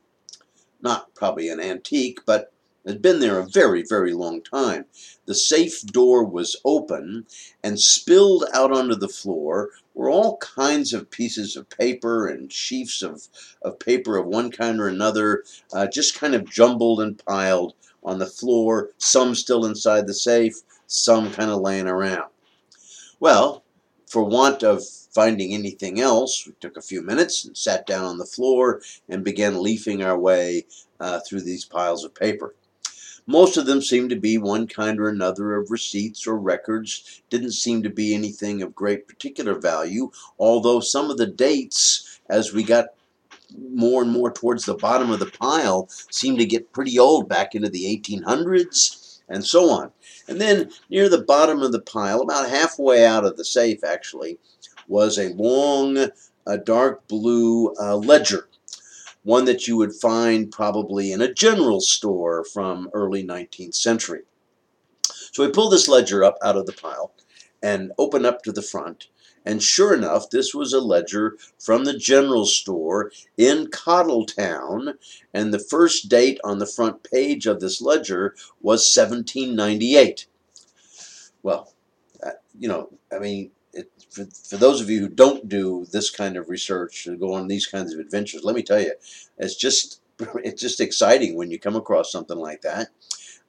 Not 0.81 1.14
probably 1.14 1.50
an 1.50 1.61
antique, 1.61 2.20
but 2.24 2.54
had 2.87 3.01
been 3.01 3.20
there 3.20 3.38
a 3.38 3.47
very, 3.47 3.83
very 3.83 4.12
long 4.12 4.42
time. 4.42 4.85
The 5.27 5.35
safe 5.35 5.83
door 5.83 6.25
was 6.25 6.57
open, 6.64 7.27
and 7.62 7.81
spilled 7.81 8.44
out 8.53 8.73
onto 8.73 8.94
the 8.94 9.09
floor 9.09 9.70
were 9.94 10.11
all 10.11 10.37
kinds 10.38 10.92
of 10.92 11.11
pieces 11.11 11.57
of 11.57 11.68
paper 11.70 12.27
and 12.27 12.51
sheafs 12.51 13.03
of, 13.03 13.29
of 13.62 13.79
paper 13.79 14.16
of 14.16 14.27
one 14.27 14.51
kind 14.51 14.81
or 14.81 14.88
another, 14.88 15.44
uh, 15.73 15.87
just 15.87 16.18
kind 16.18 16.35
of 16.35 16.51
jumbled 16.51 17.01
and 17.01 17.25
piled 17.25 17.75
on 18.03 18.18
the 18.18 18.27
floor, 18.27 18.90
some 18.99 19.35
still 19.35 19.64
inside 19.64 20.07
the 20.07 20.14
safe, 20.14 20.57
some 20.87 21.33
kind 21.33 21.51
of 21.51 21.61
laying 21.61 21.88
around. 21.88 22.31
Well, 23.18 23.64
for 24.07 24.25
want 24.25 24.62
of 24.62 24.85
finding 25.14 25.55
anything 25.55 26.01
else, 26.01 26.47
we 26.47 26.53
took 26.61 26.77
a 26.77 26.83
few 26.83 27.01
minutes 27.01 27.44
and 27.44 27.57
sat 27.57 27.87
down 27.87 28.05
on 28.05 28.18
the 28.18 28.27
floor 28.27 28.83
and 29.09 29.25
began 29.25 29.62
leafing 29.62 30.03
our 30.03 30.18
way 30.18 30.66
uh, 31.01 31.20
through 31.20 31.40
these 31.40 31.64
piles 31.64 32.05
of 32.05 32.14
paper. 32.14 32.55
Most 33.27 33.57
of 33.57 33.65
them 33.65 33.81
seemed 33.81 34.11
to 34.11 34.17
be 34.17 34.37
one 34.37 34.67
kind 34.67 35.01
or 35.01 35.09
another 35.09 35.55
of 35.55 35.71
receipts 35.71 36.27
or 36.27 36.37
records. 36.37 37.23
Didn't 37.31 37.53
seem 37.53 37.83
to 37.83 37.91
be 37.91 38.15
anything 38.15 38.61
of 38.61 38.75
great 38.75 39.09
particular 39.09 39.55
value, 39.55 40.11
although 40.39 40.81
some 40.81 41.11
of 41.11 41.17
the 41.17 41.27
dates, 41.27 42.21
as 42.29 42.53
we 42.53 42.63
got 42.63 42.89
more 43.57 44.03
and 44.03 44.11
more 44.11 44.31
towards 44.31 44.67
the 44.67 44.75
bottom 44.75 45.11
of 45.11 45.21
the 45.21 45.27
pile, 45.27 45.89
seemed 46.11 46.39
to 46.39 46.45
get 46.45 46.73
pretty 46.73 46.99
old 46.99 47.29
back 47.29 47.55
into 47.55 47.71
the 47.71 47.85
1800s 47.85 49.21
and 49.29 49.45
so 49.45 49.71
on. 49.71 49.91
And 50.29 50.39
then 50.39 50.71
near 50.91 51.09
the 51.09 51.23
bottom 51.23 51.63
of 51.63 51.73
the 51.73 51.81
pile, 51.81 52.21
about 52.21 52.51
halfway 52.51 53.07
out 53.07 53.25
of 53.25 53.39
the 53.39 53.45
safe 53.45 53.83
actually, 53.85 54.39
was 54.87 55.19
a 55.19 55.33
long, 55.33 56.11
uh, 56.47 56.57
dark 56.59 57.09
blue 57.09 57.75
uh, 57.81 57.97
ledger 57.97 58.49
one 59.25 59.47
that 59.47 59.67
you 59.67 59.77
would 59.77 59.95
find 59.95 60.53
probably 60.53 61.11
in 61.11 61.21
a 61.21 61.33
general 61.33 61.81
store 61.81 62.45
from 62.45 62.89
early 62.93 63.25
19th 63.25 63.75
century. 63.75 64.23
So 65.33 65.45
we 65.45 65.51
pulled 65.51 65.73
this 65.73 65.89
ledger 65.89 66.23
up 66.23 66.39
out 66.43 66.57
of 66.57 66.67
the 66.67 66.73
pile 66.73 67.13
and 67.63 67.93
open 67.99 68.25
up 68.25 68.43
to 68.43 68.53
the 68.53 68.63
front. 68.63 69.09
And 69.47 69.63
sure 69.63 69.93
enough, 69.93 70.31
this 70.31 70.55
was 70.55 70.73
a 70.73 70.81
ledger 70.81 71.37
from 71.59 71.85
the 71.85 71.99
general 71.99 72.47
store 72.47 73.11
in 73.37 73.67
Cottletown. 73.67 74.95
And 75.35 75.53
the 75.53 75.59
first 75.59 76.09
date 76.09 76.39
on 76.45 76.59
the 76.59 76.67
front 76.67 77.03
page 77.03 77.47
of 77.47 77.61
this 77.61 77.83
ledger 77.83 78.35
was 78.63 78.95
1798. 78.97 80.27
Well, 81.43 81.75
uh, 82.23 82.31
you 82.59 82.69
know, 82.69 82.91
I 83.13 83.19
mean, 83.19 83.51
it, 83.75 83.91
for, 84.11 84.27
for 84.27 84.57
those 84.57 84.81
of 84.81 84.91
you 84.91 85.01
who 85.01 85.09
don't 85.09 85.49
do 85.49 85.87
this 85.93 86.11
kind 86.11 86.37
of 86.37 86.49
research 86.49 87.07
and 87.07 87.21
go 87.21 87.35
on 87.35 87.49
these 87.49 87.67
kinds 87.67 87.93
of 87.93 88.01
adventures, 88.01 88.45
let 88.45 88.57
me 88.57 88.63
tell 88.63 88.81
you, 88.81 88.95
it's 89.39 89.57
just 89.57 90.01
it's 90.45 90.61
just 90.61 90.81
exciting 90.81 91.37
when 91.37 91.51
you 91.51 91.59
come 91.59 91.77
across 91.77 92.13
something 92.13 92.39
like 92.39 92.63
that. 92.63 92.89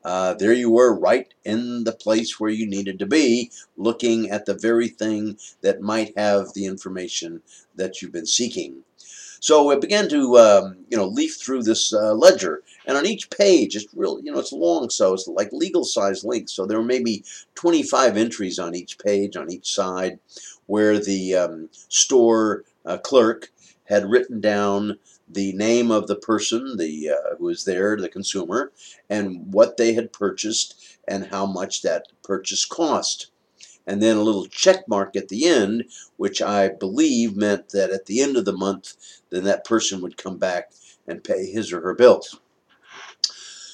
Uh, 0.03 0.35
there 0.35 0.53
you 0.53 0.69
were, 0.69 0.95
right 0.95 1.33
in 1.43 1.83
the 1.83 1.91
place 1.91 2.39
where 2.39 2.51
you 2.51 2.67
needed 2.67 2.99
to 2.99 3.07
be, 3.07 3.51
looking 3.75 4.29
at 4.29 4.45
the 4.45 4.53
very 4.53 4.87
thing 4.87 5.35
that 5.61 5.81
might 5.81 6.15
have 6.15 6.53
the 6.53 6.65
information 6.65 7.41
that 7.75 8.01
you've 8.01 8.11
been 8.11 8.27
seeking. 8.27 8.83
So 9.45 9.69
I 9.69 9.75
began 9.75 10.09
to, 10.09 10.39
um, 10.39 10.77
you 10.89 10.97
know, 10.97 11.05
leaf 11.05 11.35
through 11.35 11.61
this 11.61 11.93
uh, 11.93 12.15
ledger, 12.15 12.63
and 12.87 12.97
on 12.97 13.05
each 13.05 13.29
page, 13.29 13.75
it's 13.75 13.85
real, 13.93 14.19
you 14.23 14.31
know, 14.31 14.39
it's 14.39 14.51
long, 14.51 14.89
so 14.89 15.13
it's 15.13 15.27
like 15.27 15.49
legal 15.51 15.83
size 15.83 16.23
links. 16.23 16.51
So 16.51 16.65
there 16.65 16.79
were 16.79 16.83
maybe 16.83 17.23
25 17.53 18.17
entries 18.17 18.57
on 18.57 18.73
each 18.73 18.97
page, 18.97 19.37
on 19.37 19.51
each 19.51 19.71
side, 19.71 20.17
where 20.65 20.97
the 20.97 21.35
um, 21.35 21.69
store 21.89 22.63
uh, 22.87 22.97
clerk 22.97 23.51
had 23.83 24.09
written 24.09 24.41
down 24.41 24.97
the 25.29 25.53
name 25.53 25.91
of 25.91 26.07
the 26.07 26.15
person, 26.15 26.77
the 26.77 27.11
uh, 27.11 27.35
who 27.37 27.45
was 27.45 27.65
there, 27.65 27.95
the 27.97 28.09
consumer, 28.09 28.71
and 29.11 29.53
what 29.53 29.77
they 29.77 29.93
had 29.93 30.11
purchased 30.11 30.97
and 31.07 31.27
how 31.27 31.45
much 31.45 31.83
that 31.83 32.07
purchase 32.23 32.65
cost 32.65 33.29
and 33.87 34.01
then 34.01 34.17
a 34.17 34.21
little 34.23 34.45
check 34.45 34.87
mark 34.87 35.15
at 35.15 35.29
the 35.29 35.45
end, 35.45 35.85
which 36.17 36.41
I 36.41 36.69
believe 36.69 37.35
meant 37.35 37.69
that 37.69 37.91
at 37.91 38.05
the 38.05 38.21
end 38.21 38.37
of 38.37 38.45
the 38.45 38.57
month, 38.57 38.95
then 39.29 39.43
that 39.43 39.65
person 39.65 40.01
would 40.01 40.17
come 40.17 40.37
back 40.37 40.71
and 41.07 41.23
pay 41.23 41.45
his 41.45 41.71
or 41.71 41.81
her 41.81 41.93
bills. 41.93 42.39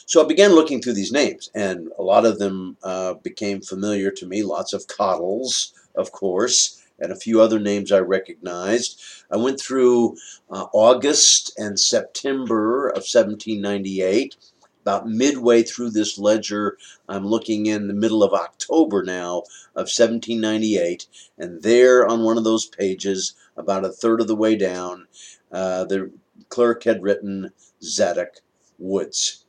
So 0.05 0.21
I 0.21 0.27
began 0.27 0.53
looking 0.53 0.81
through 0.81 0.95
these 0.95 1.13
names, 1.13 1.49
and 1.55 1.89
a 1.97 2.03
lot 2.03 2.25
of 2.25 2.37
them 2.37 2.75
uh, 2.83 3.13
became 3.13 3.61
familiar 3.61 4.11
to 4.11 4.25
me. 4.25 4.43
Lots 4.43 4.73
of 4.73 4.87
Cottles, 4.87 5.71
of 5.95 6.11
course, 6.11 6.83
and 6.99 7.13
a 7.13 7.15
few 7.15 7.41
other 7.41 7.59
names 7.59 7.93
I 7.93 7.99
recognized. 7.99 9.01
I 9.31 9.37
went 9.37 9.59
through 9.59 10.17
uh, 10.49 10.65
August 10.73 11.57
and 11.57 11.79
September 11.79 12.89
of 12.89 13.07
1798 13.07 14.35
about 14.81 15.07
midway 15.07 15.63
through 15.63 15.91
this 15.91 16.17
ledger. 16.17 16.77
I'm 17.07 17.25
looking 17.25 17.65
in 17.65 17.87
the 17.87 17.93
middle 17.93 18.23
of 18.23 18.33
October 18.33 19.03
now 19.03 19.39
of 19.75 19.87
1798, 19.87 21.07
and 21.37 21.61
there 21.61 22.07
on 22.07 22.23
one 22.23 22.37
of 22.37 22.43
those 22.43 22.65
pages, 22.65 23.35
about 23.57 23.85
a 23.85 23.89
third 23.89 24.21
of 24.21 24.27
the 24.27 24.35
way 24.35 24.55
down, 24.55 25.07
uh, 25.51 25.85
the 25.85 26.11
clerk 26.49 26.83
had 26.83 27.03
written 27.03 27.51
Zadok 27.83 28.37
Woods. 28.77 29.45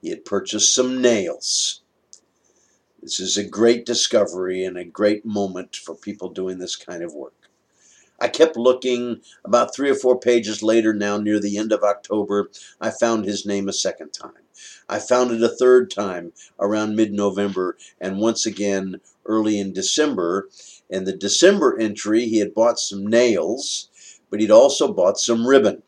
He 0.00 0.10
had 0.10 0.24
purchased 0.24 0.74
some 0.74 1.00
nails. 1.00 1.82
This 3.00 3.20
is 3.20 3.36
a 3.36 3.44
great 3.44 3.86
discovery 3.86 4.64
and 4.64 4.76
a 4.76 4.84
great 4.84 5.24
moment 5.24 5.76
for 5.76 5.94
people 5.94 6.28
doing 6.28 6.58
this 6.58 6.76
kind 6.76 7.02
of 7.02 7.14
work. 7.14 7.41
I 8.22 8.28
kept 8.28 8.56
looking. 8.56 9.20
About 9.44 9.74
three 9.74 9.90
or 9.90 9.96
four 9.96 10.16
pages 10.18 10.62
later, 10.62 10.94
now 10.94 11.18
near 11.18 11.40
the 11.40 11.58
end 11.58 11.72
of 11.72 11.82
October, 11.82 12.50
I 12.80 12.90
found 12.90 13.24
his 13.24 13.44
name 13.44 13.68
a 13.68 13.72
second 13.72 14.12
time. 14.12 14.44
I 14.88 15.00
found 15.00 15.32
it 15.32 15.42
a 15.42 15.48
third 15.48 15.90
time 15.90 16.32
around 16.60 16.94
mid 16.94 17.12
November, 17.12 17.76
and 18.00 18.20
once 18.20 18.46
again 18.46 19.00
early 19.26 19.58
in 19.58 19.72
December. 19.72 20.48
In 20.88 21.02
the 21.02 21.12
December 21.12 21.76
entry, 21.76 22.26
he 22.26 22.38
had 22.38 22.54
bought 22.54 22.78
some 22.78 23.04
nails, 23.04 23.88
but 24.30 24.38
he'd 24.38 24.52
also 24.52 24.92
bought 24.92 25.18
some 25.18 25.44
ribbon. 25.44 25.82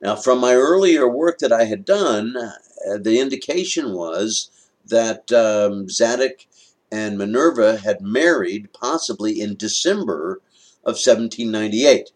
Now, 0.00 0.14
from 0.14 0.38
my 0.38 0.54
earlier 0.54 1.08
work 1.08 1.38
that 1.40 1.52
I 1.52 1.64
had 1.64 1.84
done, 1.84 2.36
uh, 2.36 2.98
the 2.98 3.18
indication 3.18 3.94
was 3.94 4.50
that 4.86 5.32
um, 5.32 5.88
Zadok 5.88 6.46
and 6.92 7.18
Minerva 7.18 7.78
had 7.78 8.00
married 8.00 8.72
possibly 8.72 9.40
in 9.40 9.56
December 9.56 10.40
of 10.88 10.96
1798. 10.96 12.10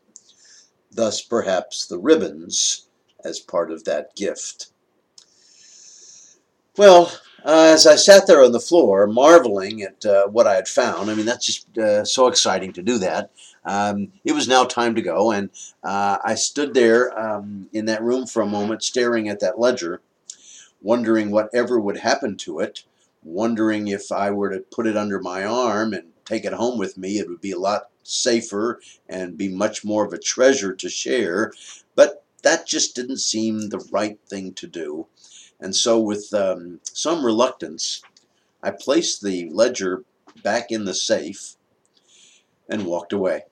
Thus, 0.90 1.20
perhaps 1.20 1.86
the 1.86 1.98
ribbons 1.98 2.88
as 3.22 3.38
part 3.38 3.70
of 3.70 3.84
that 3.84 4.16
gift. 4.16 4.72
Well, 6.78 7.12
uh, 7.44 7.72
as 7.74 7.86
I 7.86 7.96
sat 7.96 8.26
there 8.26 8.42
on 8.42 8.52
the 8.52 8.60
floor, 8.60 9.06
marveling 9.06 9.82
at 9.82 10.06
uh, 10.06 10.26
what 10.28 10.46
I 10.46 10.54
had 10.54 10.68
found, 10.68 11.10
I 11.10 11.14
mean, 11.14 11.26
that's 11.26 11.44
just 11.44 11.76
uh, 11.76 12.04
so 12.06 12.28
exciting 12.28 12.72
to 12.72 12.82
do 12.82 12.96
that. 12.98 13.30
Um, 13.66 14.12
it 14.24 14.32
was 14.32 14.48
now 14.48 14.64
time 14.64 14.94
to 14.94 15.02
go, 15.02 15.32
and 15.32 15.50
uh, 15.84 16.16
I 16.24 16.34
stood 16.34 16.72
there 16.72 17.16
um, 17.18 17.68
in 17.74 17.84
that 17.86 18.02
room 18.02 18.26
for 18.26 18.40
a 18.40 18.46
moment, 18.46 18.82
staring 18.82 19.28
at 19.28 19.40
that 19.40 19.58
ledger, 19.58 20.00
wondering 20.80 21.30
whatever 21.30 21.78
would 21.78 21.98
happen 21.98 22.38
to 22.38 22.60
it, 22.60 22.84
wondering 23.22 23.88
if 23.88 24.10
I 24.10 24.30
were 24.30 24.50
to 24.50 24.60
put 24.60 24.86
it 24.86 24.96
under 24.96 25.20
my 25.20 25.44
arm 25.44 25.92
and 25.92 26.11
take 26.24 26.44
it 26.44 26.52
home 26.52 26.78
with 26.78 26.96
me, 26.96 27.18
it 27.18 27.28
would 27.28 27.40
be 27.40 27.52
a 27.52 27.58
lot 27.58 27.88
safer 28.02 28.80
and 29.08 29.38
be 29.38 29.48
much 29.48 29.84
more 29.84 30.04
of 30.04 30.12
a 30.12 30.18
treasure 30.18 30.74
to 30.74 30.88
share. 30.88 31.52
But 31.94 32.24
that 32.42 32.66
just 32.66 32.94
didn't 32.94 33.18
seem 33.18 33.68
the 33.68 33.86
right 33.90 34.18
thing 34.28 34.52
to 34.54 34.66
do. 34.66 35.06
And 35.60 35.76
so, 35.76 36.00
with 36.00 36.34
um, 36.34 36.80
some 36.82 37.24
reluctance, 37.24 38.02
I 38.62 38.72
placed 38.72 39.22
the 39.22 39.48
ledger 39.50 40.04
back 40.42 40.70
in 40.70 40.84
the 40.84 40.94
safe 40.94 41.56
and 42.68 42.86
walked 42.86 43.12
away. 43.12 43.44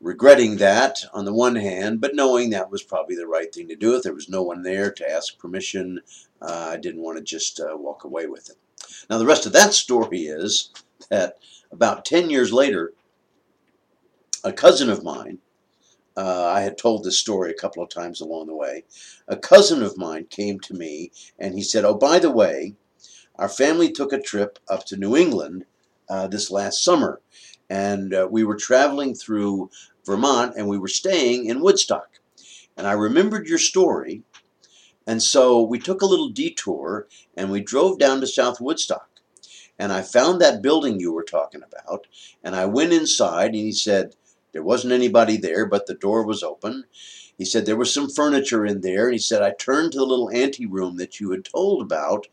Regretting 0.00 0.56
that 0.56 1.04
on 1.12 1.26
the 1.26 1.34
one 1.34 1.56
hand, 1.56 2.00
but 2.00 2.14
knowing 2.14 2.50
that 2.50 2.70
was 2.70 2.82
probably 2.82 3.14
the 3.14 3.26
right 3.26 3.54
thing 3.54 3.68
to 3.68 3.76
do. 3.76 3.94
If 3.94 4.02
there 4.02 4.14
was 4.14 4.30
no 4.30 4.42
one 4.42 4.62
there 4.62 4.90
to 4.90 5.10
ask 5.10 5.38
permission, 5.38 6.00
uh, 6.40 6.70
I 6.72 6.76
didn't 6.78 7.02
want 7.02 7.18
to 7.18 7.22
just 7.22 7.60
uh, 7.60 7.76
walk 7.76 8.04
away 8.04 8.26
with 8.26 8.48
it. 8.48 8.56
Now, 9.08 9.18
the 9.18 9.26
rest 9.26 9.46
of 9.46 9.52
that 9.52 9.74
story 9.74 10.22
is 10.22 10.70
that 11.10 11.38
about 11.70 12.04
10 12.04 12.30
years 12.30 12.52
later, 12.52 12.92
a 14.44 14.52
cousin 14.52 14.88
of 14.88 15.04
mine 15.04 15.38
uh, 16.16 16.44
I 16.54 16.60
had 16.60 16.76
told 16.76 17.04
this 17.04 17.18
story 17.18 17.50
a 17.50 17.60
couple 17.60 17.82
of 17.82 17.88
times 17.88 18.20
along 18.20 18.46
the 18.46 18.54
way. 18.54 18.84
A 19.28 19.36
cousin 19.36 19.82
of 19.82 19.96
mine 19.96 20.26
came 20.28 20.60
to 20.60 20.74
me 20.74 21.12
and 21.38 21.54
he 21.54 21.62
said, 21.62 21.84
Oh, 21.84 21.94
by 21.94 22.18
the 22.18 22.30
way, 22.30 22.74
our 23.36 23.48
family 23.48 23.90
took 23.90 24.12
a 24.12 24.20
trip 24.20 24.58
up 24.68 24.84
to 24.86 24.96
New 24.96 25.16
England 25.16 25.64
uh, 26.08 26.26
this 26.26 26.50
last 26.50 26.84
summer, 26.84 27.20
and 27.70 28.12
uh, 28.12 28.28
we 28.30 28.44
were 28.44 28.56
traveling 28.56 29.14
through 29.14 29.70
Vermont, 30.04 30.54
and 30.56 30.68
we 30.68 30.78
were 30.78 30.88
staying 30.88 31.46
in 31.46 31.62
Woodstock. 31.62 32.18
And 32.76 32.86
I 32.86 32.92
remembered 32.92 33.46
your 33.46 33.58
story, 33.58 34.24
and 35.10 35.20
so 35.20 35.60
we 35.60 35.80
took 35.80 36.02
a 36.02 36.06
little 36.06 36.28
detour, 36.28 37.08
and 37.36 37.50
we 37.50 37.60
drove 37.60 37.98
down 37.98 38.20
to 38.20 38.28
South 38.28 38.60
Woodstock. 38.60 39.08
And 39.76 39.92
I 39.92 40.02
found 40.02 40.40
that 40.40 40.62
building 40.62 41.00
you 41.00 41.12
were 41.12 41.24
talking 41.24 41.62
about, 41.64 42.06
and 42.44 42.54
I 42.54 42.66
went 42.66 42.92
inside, 42.92 43.46
and 43.46 43.56
he 43.56 43.72
said 43.72 44.14
there 44.52 44.62
wasn't 44.62 44.92
anybody 44.92 45.36
there, 45.36 45.66
but 45.66 45.86
the 45.86 45.94
door 45.94 46.24
was 46.24 46.44
open. 46.44 46.84
He 47.36 47.44
said 47.44 47.66
there 47.66 47.74
was 47.74 47.92
some 47.92 48.08
furniture 48.08 48.64
in 48.64 48.82
there, 48.82 49.06
and 49.06 49.14
he 49.14 49.18
said 49.18 49.42
I 49.42 49.50
turned 49.50 49.90
to 49.92 49.98
the 49.98 50.06
little 50.06 50.30
anteroom 50.30 50.96
that 50.98 51.18
you 51.18 51.32
had 51.32 51.44
told 51.44 51.82
about, 51.82 52.28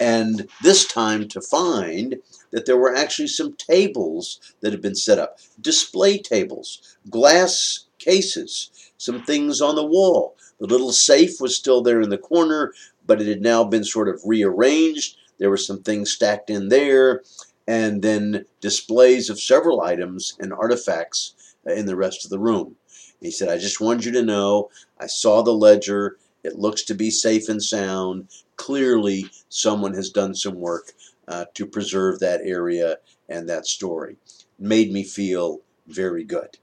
and 0.00 0.48
this 0.62 0.86
time 0.86 1.28
to 1.28 1.42
find 1.42 2.22
that 2.52 2.64
there 2.64 2.78
were 2.78 2.96
actually 2.96 3.28
some 3.28 3.52
tables 3.52 4.40
that 4.62 4.72
had 4.72 4.80
been 4.80 4.94
set 4.94 5.18
up 5.18 5.40
display 5.60 6.16
tables, 6.16 6.96
glass 7.10 7.84
cases, 7.98 8.70
some 8.96 9.22
things 9.22 9.60
on 9.60 9.74
the 9.74 9.84
wall. 9.84 10.33
The 10.60 10.66
little 10.66 10.92
safe 10.92 11.40
was 11.40 11.56
still 11.56 11.82
there 11.82 12.00
in 12.00 12.10
the 12.10 12.18
corner, 12.18 12.72
but 13.06 13.20
it 13.20 13.26
had 13.26 13.42
now 13.42 13.64
been 13.64 13.84
sort 13.84 14.08
of 14.08 14.20
rearranged. 14.24 15.16
There 15.38 15.50
were 15.50 15.56
some 15.56 15.82
things 15.82 16.12
stacked 16.12 16.50
in 16.50 16.68
there, 16.68 17.22
and 17.66 18.02
then 18.02 18.44
displays 18.60 19.30
of 19.30 19.40
several 19.40 19.80
items 19.80 20.36
and 20.38 20.52
artifacts 20.52 21.34
in 21.66 21.86
the 21.86 21.96
rest 21.96 22.24
of 22.24 22.30
the 22.30 22.38
room. 22.38 22.76
He 23.20 23.30
said, 23.30 23.48
I 23.48 23.58
just 23.58 23.80
wanted 23.80 24.04
you 24.04 24.12
to 24.12 24.22
know 24.22 24.70
I 25.00 25.06
saw 25.06 25.42
the 25.42 25.54
ledger. 25.54 26.18
It 26.42 26.58
looks 26.58 26.82
to 26.84 26.94
be 26.94 27.10
safe 27.10 27.48
and 27.48 27.62
sound. 27.62 28.28
Clearly, 28.56 29.26
someone 29.48 29.94
has 29.94 30.10
done 30.10 30.34
some 30.34 30.56
work 30.56 30.92
uh, 31.26 31.46
to 31.54 31.66
preserve 31.66 32.20
that 32.20 32.42
area 32.42 32.98
and 33.28 33.48
that 33.48 33.66
story. 33.66 34.16
Made 34.58 34.92
me 34.92 35.04
feel 35.04 35.60
very 35.86 36.22
good. 36.22 36.58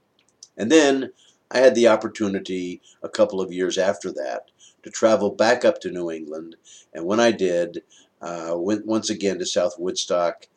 And 0.56 0.70
then 0.70 1.10
I 1.52 1.58
had 1.58 1.74
the 1.74 1.88
opportunity 1.88 2.80
a 3.02 3.08
couple 3.08 3.40
of 3.40 3.52
years 3.52 3.76
after 3.78 4.10
that 4.12 4.50
to 4.82 4.90
travel 4.90 5.30
back 5.30 5.64
up 5.64 5.80
to 5.82 5.90
New 5.90 6.10
England. 6.10 6.56
And 6.94 7.04
when 7.04 7.20
I 7.20 7.30
did, 7.30 7.82
uh, 8.22 8.54
went 8.56 8.86
once 8.86 9.10
again 9.10 9.38
to 9.38 9.46
South 9.46 9.78
Woodstock, 9.78 10.48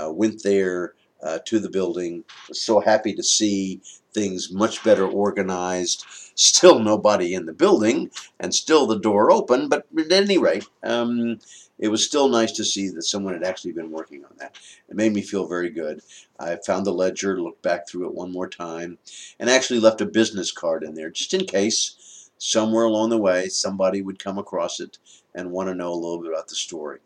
uh, 0.00 0.12
went 0.12 0.42
there 0.44 0.94
uh, 1.22 1.40
to 1.46 1.58
the 1.58 1.70
building. 1.70 2.24
Was 2.48 2.60
so 2.60 2.80
happy 2.80 3.14
to 3.14 3.22
see 3.22 3.80
things 4.12 4.52
much 4.52 4.84
better 4.84 5.06
organized. 5.06 6.04
Still 6.36 6.78
nobody 6.78 7.34
in 7.34 7.46
the 7.46 7.52
building, 7.52 8.10
and 8.40 8.52
still 8.52 8.86
the 8.88 8.98
door 8.98 9.30
open. 9.30 9.68
But 9.68 9.86
at 9.96 10.10
any 10.10 10.36
rate, 10.36 10.66
um, 10.82 11.38
it 11.78 11.88
was 11.88 12.04
still 12.04 12.28
nice 12.28 12.52
to 12.52 12.64
see 12.64 12.88
that 12.90 13.02
someone 13.02 13.34
had 13.34 13.42
actually 13.42 13.72
been 13.72 13.90
working 13.90 14.24
on 14.24 14.32
that. 14.38 14.56
It 14.88 14.96
made 14.96 15.12
me 15.12 15.22
feel 15.22 15.46
very 15.46 15.70
good. 15.70 16.02
I 16.38 16.56
found 16.56 16.86
the 16.86 16.92
ledger, 16.92 17.40
looked 17.40 17.62
back 17.62 17.88
through 17.88 18.06
it 18.06 18.14
one 18.14 18.32
more 18.32 18.48
time, 18.48 18.98
and 19.38 19.50
actually 19.50 19.80
left 19.80 20.00
a 20.00 20.06
business 20.06 20.52
card 20.52 20.84
in 20.84 20.94
there 20.94 21.10
just 21.10 21.34
in 21.34 21.46
case 21.46 22.30
somewhere 22.38 22.84
along 22.84 23.10
the 23.10 23.18
way 23.18 23.48
somebody 23.48 24.02
would 24.02 24.22
come 24.22 24.38
across 24.38 24.80
it 24.80 24.98
and 25.34 25.50
want 25.50 25.68
to 25.68 25.74
know 25.74 25.92
a 25.92 25.94
little 25.94 26.20
bit 26.20 26.30
about 26.30 26.48
the 26.48 26.54
story. 26.54 26.98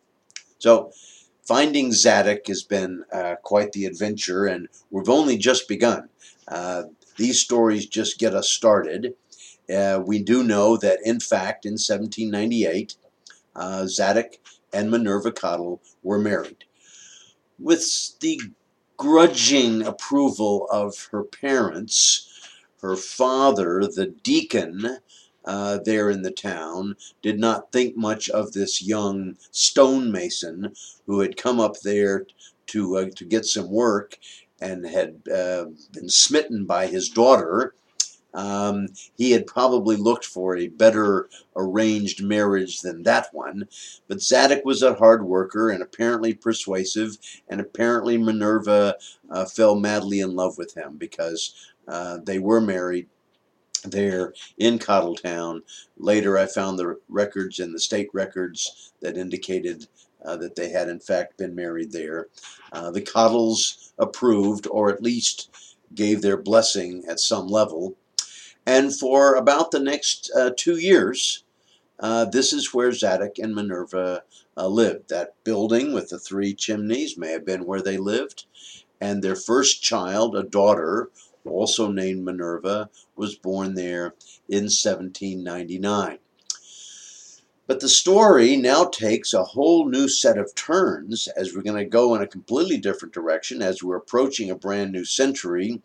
So 0.59 0.93
finding 1.47 1.93
Zadok 1.93 2.47
has 2.49 2.63
been 2.63 3.05
uh, 3.13 3.37
quite 3.43 3.73
the 3.73 3.87
adventure, 3.87 4.47
and 4.47 4.69
we've 4.91 5.09
only 5.09 5.39
just 5.39 5.69
begun. 5.69 6.11
Uh, 6.47 6.85
these 7.17 7.41
stories 7.41 7.87
just 7.87 8.19
get 8.19 8.35
us 8.35 8.49
started. 8.49 9.15
Uh, 9.75 10.03
we 10.05 10.23
do 10.23 10.43
know 10.43 10.77
that, 10.77 10.99
in 11.05 11.21
fact, 11.21 11.65
in 11.65 11.73
1798, 11.73 12.97
uh, 13.55 13.87
Zadok 13.87 14.35
and 14.73 14.91
Minerva 14.91 15.33
Cottle 15.33 15.81
were 16.03 16.19
married. 16.19 16.65
With 17.59 18.19
the 18.21 18.41
grudging 18.97 19.83
approval 19.83 20.69
of 20.71 21.09
her 21.13 21.23
parents, 21.23 22.29
her 22.83 22.97
father, 22.97 23.81
the 23.81 24.07
deacon, 24.23 24.99
uh, 25.45 25.79
there 25.85 26.11
in 26.11 26.23
the 26.23 26.31
town 26.31 26.95
did 27.23 27.39
not 27.41 27.73
think 27.73 27.97
much 27.97 28.29
of 28.29 28.53
this 28.53 28.83
young 28.83 29.37
stonemason 29.51 30.75
who 31.07 31.21
had 31.21 31.37
come 31.37 31.59
up 31.59 31.81
there 31.81 32.27
to 32.67 32.99
uh, 32.99 33.09
to 33.17 33.25
get 33.25 33.47
some 33.47 33.71
work 33.71 34.19
and 34.61 34.87
had 34.87 35.23
uh, 35.35 35.65
been 35.93 36.09
smitten 36.09 36.67
by 36.67 36.87
his 36.87 37.09
daughter. 37.09 37.75
Um, 38.35 38.89
he 39.17 39.33
had 39.33 39.47
probably 39.47 39.97
looked 39.97 40.25
for 40.25 40.57
a 40.57 40.69
better 40.69 41.29
arranged 41.57 42.23
marriage 42.23 42.81
than 42.81 43.03
that 43.05 43.29
one. 43.33 43.69
But 44.07 44.21
Zadok 44.21 44.65
was 44.65 44.83
a 44.83 44.95
hard 44.95 45.25
worker 45.25 45.71
and 45.71 45.83
apparently 45.83 46.35
persuasive, 46.35 47.17
and 47.49 47.61
apparently 47.61 48.19
Minerva 48.19 48.97
uh, 49.31 49.45
fell 49.47 49.75
madly 49.75 50.21
in 50.21 50.37
love 50.37 50.59
with 50.59 50.77
him 50.77 50.97
because 50.97 51.55
uh, 51.89 52.19
they 52.25 52.39
were 52.39 52.61
married 52.61 53.09
there 53.85 54.35
in 54.59 54.79
Cottletown. 54.79 55.63
Later, 55.97 56.37
I 56.37 56.47
found 56.47 56.79
the 56.79 56.99
records 57.09 57.61
in 57.61 57.73
the 57.73 57.81
state 57.81 58.09
records 58.13 58.93
that 59.01 59.17
indicated 59.17 59.87
uh, 60.25 60.37
that 60.37 60.57
they 60.57 60.69
had, 60.69 60.89
in 60.89 61.01
fact, 61.01 61.39
been 61.39 61.55
married 61.55 61.93
there. 61.93 62.29
Uh, 62.73 62.91
the 62.91 63.01
Cottles 63.01 63.93
approved, 63.99 64.67
or 64.67 64.91
at 64.91 65.03
least 65.03 65.75
gave 65.95 66.21
their 66.23 66.37
blessing 66.37 67.05
at 67.09 67.21
some 67.21 67.47
level. 67.47 67.97
And 68.69 68.95
for 68.95 69.35
about 69.35 69.71
the 69.71 69.81
next 69.81 70.31
uh, 70.37 70.51
two 70.55 70.77
years, 70.77 71.43
uh, 72.01 72.27
this 72.27 72.53
is 72.53 72.75
where 72.75 72.93
Zadok 72.93 73.39
and 73.39 73.55
Minerva 73.55 74.25
uh, 74.59 74.69
lived. 74.69 75.09
That 75.09 75.43
building 75.43 75.95
with 75.95 76.11
the 76.11 76.19
three 76.19 76.53
chimneys 76.53 77.17
may 77.17 77.31
have 77.31 77.47
been 77.47 77.65
where 77.65 77.81
they 77.81 77.97
lived. 77.97 78.45
And 79.01 79.23
their 79.23 79.37
first 79.37 79.83
child, 79.83 80.37
a 80.37 80.43
daughter, 80.43 81.09
also 81.47 81.91
named 81.91 82.27
Minerva, 82.27 82.91
was 83.17 83.37
born 83.37 83.75
there 83.75 84.13
in 84.51 84.65
1799. 84.65 86.19
But 87.69 87.81
the 87.81 87.89
story 87.89 88.57
now 88.57 88.85
takes 88.85 89.35
a 89.35 89.45
whole 89.45 89.89
new 89.89 90.09
set 90.09 90.39
of 90.39 90.55
turns 90.55 91.29
as 91.37 91.55
we're 91.55 91.63
going 91.63 91.77
to 91.77 91.85
go 91.85 92.15
in 92.15 92.23
a 92.23 92.27
completely 92.27 92.79
different 92.79 93.13
direction 93.13 93.61
as 93.61 93.83
we're 93.83 93.97
approaching 93.97 94.51
a 94.51 94.55
brand 94.55 94.91
new 94.91 95.05
century. 95.05 95.83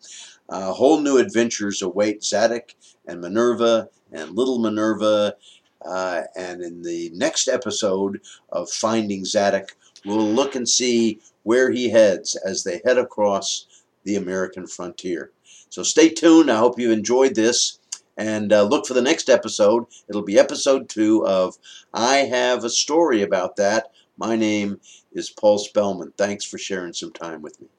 Uh, 0.53 0.71
whole 0.71 1.01
new 1.01 1.17
adventures 1.17 1.81
await 1.81 2.23
Zadok 2.23 2.75
and 3.07 3.19
Minerva 3.19 3.89
and 4.11 4.35
little 4.35 4.59
Minerva. 4.59 5.35
Uh, 5.83 6.21
and 6.37 6.61
in 6.61 6.83
the 6.83 7.09
next 7.15 7.47
episode 7.47 8.21
of 8.51 8.69
Finding 8.69 9.25
Zadok, 9.25 9.75
we'll 10.05 10.31
look 10.31 10.53
and 10.53 10.69
see 10.69 11.19
where 11.41 11.71
he 11.71 11.89
heads 11.89 12.35
as 12.35 12.63
they 12.63 12.81
head 12.85 12.99
across 12.99 13.65
the 14.03 14.15
American 14.15 14.67
frontier. 14.67 15.31
So 15.69 15.81
stay 15.81 16.09
tuned. 16.09 16.51
I 16.51 16.59
hope 16.59 16.77
you 16.79 16.91
enjoyed 16.91 17.33
this. 17.33 17.79
And 18.15 18.53
uh, 18.53 18.61
look 18.61 18.85
for 18.85 18.93
the 18.93 19.01
next 19.01 19.31
episode. 19.31 19.85
It'll 20.07 20.21
be 20.21 20.37
episode 20.37 20.87
two 20.87 21.25
of 21.25 21.57
I 21.95 22.17
Have 22.17 22.63
a 22.63 22.69
Story 22.69 23.23
About 23.23 23.55
That. 23.55 23.87
My 24.17 24.35
name 24.35 24.79
is 25.13 25.31
Paul 25.31 25.57
Spellman. 25.57 26.13
Thanks 26.15 26.45
for 26.45 26.59
sharing 26.59 26.93
some 26.93 27.11
time 27.11 27.41
with 27.41 27.59
me. 27.59 27.69